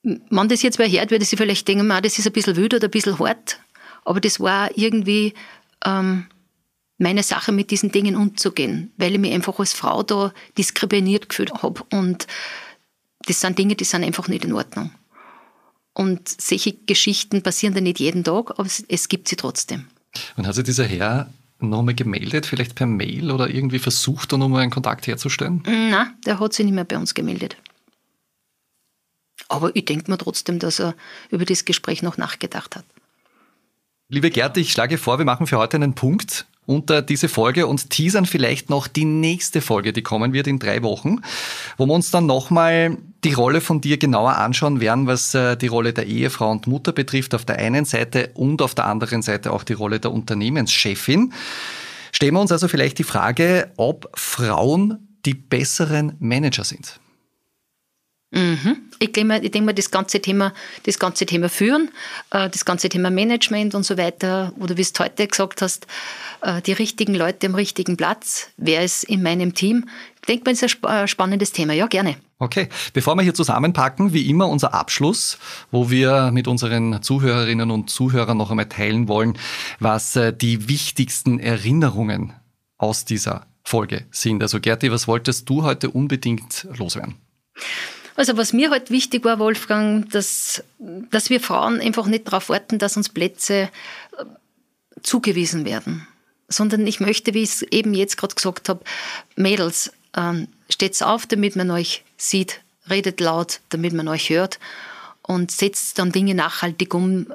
wenn 0.03 0.49
das 0.49 0.63
jetzt 0.63 0.81
wer 0.81 0.91
hört, 0.91 1.13
würde 1.13 1.25
sie 1.25 1.37
vielleicht 1.37 1.69
denken, 1.69 1.89
das 1.89 2.19
ist 2.19 2.27
ein 2.27 2.33
bisschen 2.33 2.57
wild 2.57 2.75
oder 2.75 2.89
ein 2.89 2.91
bisschen 2.91 3.19
hart, 3.19 3.61
aber 4.05 4.21
das 4.21 4.41
war 4.41 4.77
irgendwie 4.77 5.35
ähm, 5.85 6.27
meine 6.99 7.23
Sache, 7.23 7.53
mit 7.53 7.71
diesen 7.71 7.91
Dingen 7.91 8.17
umzugehen, 8.17 8.93
weil 8.97 9.13
ich 9.13 9.19
mich 9.19 9.33
einfach 9.33 9.59
als 9.59 9.73
Frau 9.73 10.03
da 10.03 10.33
diskriminiert 10.57 11.29
gefühlt 11.29 11.53
habe. 11.63 11.83
Und 11.93 12.27
das 13.27 13.41
sind 13.41 13.59
Dinge, 13.59 13.75
die 13.75 13.85
sind 13.85 14.05
einfach 14.05 14.29
nicht 14.29 14.45
in 14.45 14.53
Ordnung. 14.53 14.93
Und 15.95 16.29
solche 16.29 16.73
Geschichten 16.73 17.43
passieren 17.43 17.75
dann 17.75 17.85
nicht 17.85 18.01
jeden 18.01 18.25
Tag, 18.25 18.51
aber 18.53 18.65
es, 18.65 18.85
es 18.89 19.09
gibt 19.09 19.29
sie 19.29 19.37
trotzdem. 19.37 19.87
Und 20.37 20.47
hat 20.47 20.55
sich 20.55 20.65
dieser 20.65 20.85
Herr 20.85 21.31
nochmal 21.59 21.95
gemeldet, 21.95 22.47
vielleicht 22.47 22.75
per 22.75 22.87
Mail 22.87 23.31
oder 23.31 23.49
irgendwie 23.49 23.79
versucht, 23.79 24.33
da 24.33 24.39
nochmal 24.39 24.63
einen 24.63 24.71
Kontakt 24.71 25.07
herzustellen? 25.07 25.63
Nein, 25.67 26.15
der 26.25 26.41
hat 26.41 26.53
sich 26.55 26.65
nicht 26.65 26.75
mehr 26.75 26.85
bei 26.85 26.97
uns 26.97 27.15
gemeldet. 27.15 27.57
Aber 29.49 29.75
ich 29.77 29.85
denke 29.85 30.11
mir 30.11 30.19
trotzdem, 30.19 30.59
dass 30.59 30.81
er 30.81 30.95
über 31.31 31.45
das 31.45 31.65
Gespräch 31.65 32.03
noch 32.03 32.17
nachgedacht 32.17 32.77
hat. 32.77 32.85
Liebe 34.13 34.29
Gerte, 34.29 34.61
ich 34.61 34.73
schlage 34.73 34.99
vor, 34.99 35.17
wir 35.17 35.25
machen 35.25 35.47
für 35.47 35.57
heute 35.57 35.79
einen 35.79 35.95
Punkt 35.95 36.45
unter 36.67 37.01
diese 37.01 37.31
Folge 37.31 37.67
und 37.67 37.89
teasern 37.89 38.27
vielleicht 38.27 38.69
noch 38.69 38.87
die 38.87 39.07
nächste 39.07 39.63
Folge, 39.63 39.95
die 39.95 40.03
kommen 40.03 40.35
wird 40.35 40.47
in 40.47 40.59
drei 40.59 40.83
Wochen, 40.83 41.23
wo 41.79 41.87
wir 41.87 41.95
uns 41.95 42.11
dann 42.11 42.27
nochmal 42.27 42.99
die 43.25 43.33
Rolle 43.33 43.63
von 43.63 43.81
dir 43.81 43.97
genauer 43.97 44.37
anschauen 44.37 44.83
werden, 44.83 45.07
was 45.07 45.33
äh, 45.33 45.57
die 45.57 45.69
Rolle 45.69 45.95
der 45.95 46.05
Ehefrau 46.05 46.51
und 46.51 46.67
Mutter 46.67 46.93
betrifft 46.93 47.35
auf 47.35 47.47
der 47.47 47.59
einen 47.59 47.87
Seite 47.87 48.33
und 48.35 48.61
auf 48.61 48.75
der 48.75 48.85
anderen 48.85 49.23
Seite 49.23 49.51
auch 49.51 49.65
die 49.65 49.73
Rolle 49.73 49.99
der 49.99 50.13
Unternehmenschefin. 50.13 51.33
Stellen 52.13 52.35
wir 52.35 52.41
uns 52.43 52.53
also 52.53 52.69
vielleicht 52.69 52.99
die 52.99 53.05
Frage, 53.05 53.73
ob 53.79 54.11
Frauen 54.15 55.09
die 55.25 55.33
besseren 55.33 56.17
Manager 56.19 56.65
sind. 56.65 57.01
Mhm. 58.33 58.79
Ich 58.99 59.13
denke 59.13 59.29
mal, 59.29 59.45
ich 59.45 59.51
denke 59.51 59.67
mal 59.67 59.75
das, 59.75 59.91
ganze 59.91 60.21
Thema, 60.21 60.55
das 60.85 60.99
ganze 60.99 61.27
Thema 61.27 61.51
Führen, 61.51 61.91
äh, 62.31 62.49
das 62.49 62.65
ganze 62.65 62.89
Thema 62.89 63.11
Management 63.11 63.75
und 63.75 63.85
so 63.85 63.99
weiter, 63.99 64.53
oder 64.59 64.77
wie 64.77 64.83
du 64.83 65.05
heute 65.05 65.27
gesagt 65.27 65.61
hast, 65.61 65.87
äh, 66.41 66.63
die 66.63 66.73
richtigen 66.73 67.15
Leute 67.15 67.47
am 67.47 67.55
richtigen 67.55 67.97
Platz, 67.99 68.49
wer 68.57 68.83
ist 68.83 69.05
in 69.05 69.23
meinem 69.23 69.55
Team, 69.55 69.85
ich 70.23 70.27
denke 70.27 70.45
mal, 70.45 70.53
ist 70.53 70.85
ein 70.85 71.09
spannendes 71.09 71.53
Thema. 71.53 71.73
Ja, 71.75 71.87
gerne. 71.87 72.17
Okay, 72.39 72.69
bevor 72.93 73.17
wir 73.17 73.23
hier 73.23 73.35
zusammenpacken, 73.35 74.13
wie 74.13 74.31
immer 74.31 74.49
unser 74.49 74.73
Abschluss, 74.73 75.39
wo 75.71 75.91
wir 75.91 76.31
mit 76.33 76.49
unseren 76.49 77.03
Zuhörerinnen 77.03 77.71
und 77.71 77.91
Zuhörern 77.91 78.39
noch 78.39 78.51
einmal 78.51 78.69
teilen 78.69 79.09
wollen, 79.09 79.37
was 79.79 80.17
äh, 80.17 80.33
die 80.33 80.69
wichtigsten 80.69 81.39
Erinnerungen 81.39 82.33
aus 82.79 83.05
dieser 83.05 83.47
Folge 83.63 84.07
sind. 84.11 84.43
Also 84.43 84.59
Gerti, 84.59 84.91
was 84.91 85.07
wolltest 85.07 85.49
du 85.49 85.65
heute 85.65 85.91
unbedingt 85.91 86.67
loswerden? 86.77 87.17
Also 88.17 88.37
was 88.37 88.53
mir 88.53 88.71
halt 88.71 88.91
wichtig 88.91 89.25
war, 89.25 89.39
Wolfgang, 89.39 90.09
dass, 90.11 90.63
dass 90.79 91.31
wir 91.31 91.41
Frauen 91.41 91.81
einfach 91.81 92.07
nicht 92.07 92.27
darauf 92.27 92.49
warten, 92.49 92.79
dass 92.79 92.97
uns 92.97 93.09
Plätze 93.09 93.71
äh, 94.19 94.25
zugewiesen 95.03 95.65
werden, 95.65 96.07
sondern 96.49 96.87
ich 96.87 97.01
möchte, 97.01 97.35
wie 97.35 97.43
ich 97.43 97.51
es 97.51 97.63
eben 97.63 97.95
jetzt 97.95 98.17
gerade 98.17 98.35
gesagt 98.35 98.69
habe, 98.69 98.85
Mädels, 99.37 99.93
ähm, 100.15 100.49
steht's 100.69 101.03
auf, 101.03 101.27
damit 101.27 101.57
man 101.57 101.71
euch 101.71 102.05
sieht, 102.17 102.61
redet 102.91 103.21
laut, 103.21 103.61
damit 103.71 103.93
man 103.95 104.09
euch 104.09 104.29
hört 104.31 104.59
und 105.23 105.51
setzt 105.51 105.99
dann 105.99 106.13
Dinge 106.13 106.35
nachhaltig 106.35 106.95
um, 106.95 107.33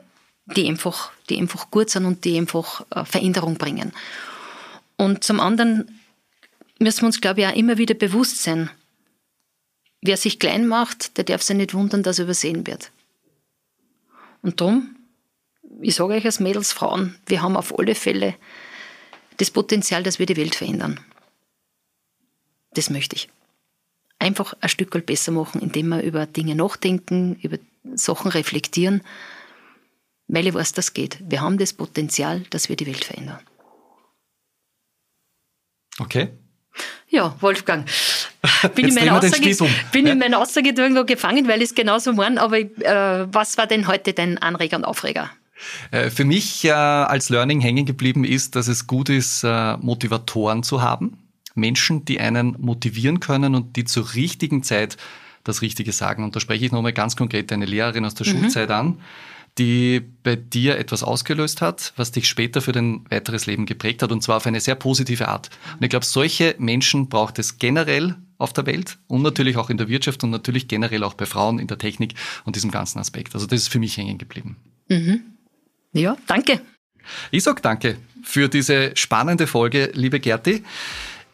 die 0.56 0.68
einfach, 0.68 1.12
die 1.30 1.38
einfach 1.38 1.72
gut 1.72 1.90
sind 1.90 2.06
und 2.06 2.24
die 2.24 2.38
einfach 2.38 2.86
äh, 2.92 3.04
Veränderung 3.04 3.56
bringen. 3.56 3.94
Und 4.98 5.24
zum 5.24 5.40
anderen 5.40 6.00
müssen 6.80 7.02
wir 7.02 7.08
uns, 7.08 7.22
glaube 7.22 7.42
ich, 7.42 7.48
auch 7.48 7.56
immer 7.56 7.78
wieder 7.78 7.96
bewusst 7.96 8.44
sein, 8.44 8.70
wer 10.08 10.17
sich 10.17 10.39
klein 10.39 10.67
macht, 10.67 11.17
der 11.17 11.24
darf 11.24 11.43
sich 11.43 11.56
nicht 11.56 11.74
wundern, 11.74 12.04
dass 12.04 12.20
er 12.20 12.26
übersehen 12.26 12.65
wird. 12.65 12.91
Und 14.41 14.60
darum, 14.62 14.96
ich 15.82 15.96
sage 15.96 16.13
euch 16.13 16.26
als 16.26 16.39
Mädels, 16.39 16.72
Frauen, 16.72 17.15
wir 17.26 17.41
haben 17.41 17.56
auf 17.56 17.78
alle 17.78 17.96
Fälle 17.96 18.36
das 19.38 19.52
Potenzial, 19.52 20.04
dass 20.04 20.20
wir 20.20 20.26
die 20.26 20.38
Welt 20.38 20.56
verändern. 20.56 21.00
Das 22.72 22.89
möchte 22.89 23.15
ich. 23.15 23.30
Einfach 24.20 24.56
ein 24.62 24.70
Stück 24.70 25.06
besser 25.06 25.32
machen, 25.32 25.62
indem 25.62 25.89
wir 25.89 26.02
über 26.02 26.26
Dinge 26.26 26.56
nachdenken, 26.56 27.36
über 27.41 27.60
Sachen 27.93 28.32
reflektieren, 28.32 29.04
weil 30.28 30.48
ich 30.48 30.54
weiß, 30.54 30.74
das 30.74 30.93
geht. 30.93 31.20
Wir 31.22 31.41
haben 31.41 31.58
das 31.58 31.74
Potenzial, 31.74 32.41
dass 32.50 32.70
wir 32.70 32.76
die 32.76 32.88
Welt 32.88 33.06
verändern. 33.06 33.39
Okay. 36.00 36.30
Ja, 37.10 37.36
Wolfgang. 37.40 37.88
Bin, 38.76 38.88
in 38.88 38.94
meiner, 38.94 39.18
Aussage, 39.18 39.56
bin 39.92 40.06
ja? 40.08 40.13
in 40.13 40.20
meiner 40.20 40.40
Aussage 40.40 40.70
irgendwo 40.70 41.06
gefangen, 41.06 41.48
weil 41.48 41.62
ich 41.62 41.70
es 41.70 41.76
genauso 41.76 42.13
meine, 42.13 42.40
aber 42.42 42.60
äh, 42.60 43.28
was 43.32 43.58
war 43.58 43.68
denn 43.68 43.88
heute 43.88 44.13
dein 44.13 44.38
Anreger 44.38 44.78
und 44.78 44.86
Aufreger? 44.86 45.30
Äh, 45.92 46.10
für 46.10 46.26
mich 46.26 46.66
äh, 46.66 46.72
als 46.72 47.30
Learning 47.30 47.62
hängen 47.62 47.86
geblieben 47.86 48.24
ist, 48.24 48.56
dass 48.56 48.68
es 48.68 48.88
gut 48.88 49.10
ist, 49.10 49.44
äh, 49.44 49.78
Motivatoren 49.78 50.63
zu 50.63 50.82
haben. 50.82 51.18
Menschen, 51.56 52.06
die 52.06 52.20
einen 52.20 52.56
motivieren 52.60 53.20
können 53.20 53.56
und 53.56 53.76
die 53.76 53.86
zur 53.86 54.13
richtigen 54.13 54.63
Zeit 54.63 54.98
das 55.44 55.62
Richtige 55.62 55.92
sagen. 55.92 56.24
Und 56.24 56.36
da 56.36 56.40
spreche 56.40 56.66
ich 56.66 56.72
nochmal 56.72 56.94
ganz 56.94 57.16
konkret 57.16 57.52
eine 57.52 57.66
Lehrerin 57.66 58.06
aus 58.06 58.13
der 58.13 58.28
mhm. 58.28 58.42
Schulzeit 58.42 58.70
an 58.70 59.00
die 59.58 60.02
bei 60.24 60.36
dir 60.36 60.78
etwas 60.78 61.04
ausgelöst 61.04 61.62
hat, 61.62 61.93
was 61.96 62.12
dich 62.12 62.28
später 62.28 62.62
für 62.62 62.72
dein 62.72 63.06
weiteres 63.10 63.46
Leben 63.46 63.65
geprägt 63.65 64.04
hat 64.04 64.12
und 64.12 64.22
zwar 64.22 64.38
auf 64.38 64.46
eine 64.46 64.60
sehr 64.60 64.76
positive 64.76 65.28
Art. 65.28 65.50
Und 65.76 65.84
ich 65.84 65.89
glaube, 65.89 66.06
solche 66.06 66.56
Menschen 66.60 67.10
braucht 67.10 67.39
es 67.39 67.58
generell 67.58 68.15
auf 68.38 68.54
der 68.54 68.65
Welt 68.65 68.98
und 69.08 69.24
natürlich 69.24 69.58
auch 69.58 69.70
in 69.70 69.78
der 69.78 69.88
Wirtschaft 69.88 70.24
und 70.24 70.30
natürlich 70.30 70.67
generell 70.67 71.04
auch 71.04 71.15
bei 71.15 71.26
Frauen 71.26 71.60
in 71.60 71.67
der 71.67 71.78
Technik 71.78 72.13
und 72.46 72.56
diesem 72.56 72.72
ganzen 72.72 73.00
Aspekt. 73.00 73.34
Also 73.34 73.48
das 73.48 73.62
ist 73.62 73.70
für 73.70 73.80
mich 73.80 73.98
hängen 73.98 74.17
geblieben. 74.17 74.58
Mhm. 74.89 75.22
Ja, 75.93 76.17
danke. 76.28 76.62
Ich 77.32 77.43
sag 77.43 77.62
danke 77.62 77.98
für 78.24 78.50
diese 78.50 78.91
spannende 78.96 79.48
Folge, 79.48 79.91
liebe 79.93 80.20
Gerti. 80.20 80.63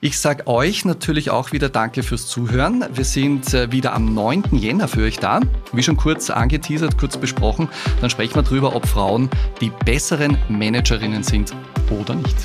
Ich 0.06 0.20
sage 0.20 0.48
euch 0.48 0.84
natürlich 0.84 1.30
auch 1.30 1.54
wieder 1.54 1.70
Danke 1.70 2.04
fürs 2.04 2.28
Zuhören. 2.28 2.84
Wir 2.94 3.06
sind 3.06 3.54
äh, 3.54 3.72
wieder 3.72 3.94
am 3.94 4.14
9. 4.14 4.44
Jänner 4.52 4.90
für 4.90 5.04
euch 5.04 5.18
da. 5.18 5.40
Wie 5.72 5.82
schon 5.82 5.96
kurz 5.96 6.30
angeteasert, 6.30 6.98
kurz 6.98 7.16
besprochen, 7.16 7.70
dann 8.02 8.10
sprechen 8.10 8.36
wir 8.36 8.44
darüber, 8.44 8.76
ob 8.76 8.86
Frauen 8.86 9.30
die 9.62 9.72
besseren 9.86 10.38
Managerinnen 10.50 11.24
sind 11.24 11.54
oder 11.90 12.16
nicht. 12.16 12.36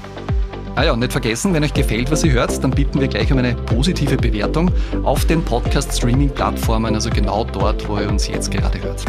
Ah 0.77 0.85
ja, 0.85 0.95
nicht 0.95 1.11
vergessen, 1.11 1.53
wenn 1.53 1.65
euch 1.65 1.75
gefällt, 1.75 2.13
was 2.13 2.23
ihr 2.23 2.31
hört, 2.31 2.63
dann 2.63 2.71
bitten 2.71 3.01
wir 3.01 3.09
gleich 3.09 3.33
um 3.33 3.39
eine 3.39 3.57
positive 3.57 4.17
Bewertung 4.17 4.71
auf 5.03 5.25
den 5.25 5.45
Podcast-Streaming-Plattformen, 5.45 6.95
also 6.95 7.11
genau 7.11 7.43
dort, 7.43 7.89
wo 7.89 7.99
ihr 7.99 8.09
uns 8.09 8.29
jetzt 8.29 8.53
gerade 8.53 8.81
hört. 8.81 9.05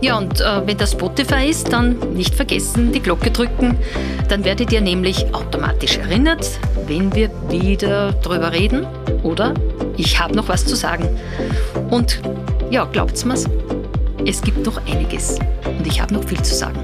Ja, 0.00 0.18
und 0.18 0.40
äh, 0.40 0.66
wenn 0.66 0.76
das 0.76 0.92
Spotify 0.92 1.48
ist, 1.48 1.72
dann 1.72 1.98
nicht 2.14 2.34
vergessen, 2.34 2.92
die 2.92 3.00
Glocke 3.00 3.30
drücken. 3.30 3.76
Dann 4.28 4.44
werdet 4.44 4.72
ihr 4.72 4.80
nämlich 4.80 5.34
automatisch 5.34 5.98
erinnert, 5.98 6.48
wenn 6.86 7.14
wir 7.14 7.30
wieder 7.48 8.12
drüber 8.12 8.52
reden 8.52 8.86
oder 9.22 9.54
ich 9.96 10.20
habe 10.20 10.34
noch 10.34 10.48
was 10.48 10.64
zu 10.64 10.76
sagen. 10.76 11.08
Und 11.90 12.20
ja, 12.70 12.84
glaubt's 12.84 13.24
mir's, 13.24 13.46
es 14.26 14.42
gibt 14.42 14.64
noch 14.66 14.80
einiges 14.86 15.38
und 15.64 15.86
ich 15.86 16.00
habe 16.00 16.14
noch 16.14 16.24
viel 16.24 16.42
zu 16.42 16.54
sagen. 16.54 16.78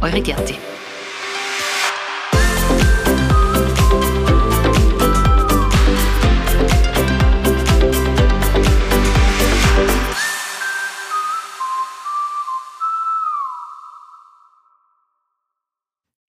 Eure 0.00 0.20
Gerti. 0.20 0.54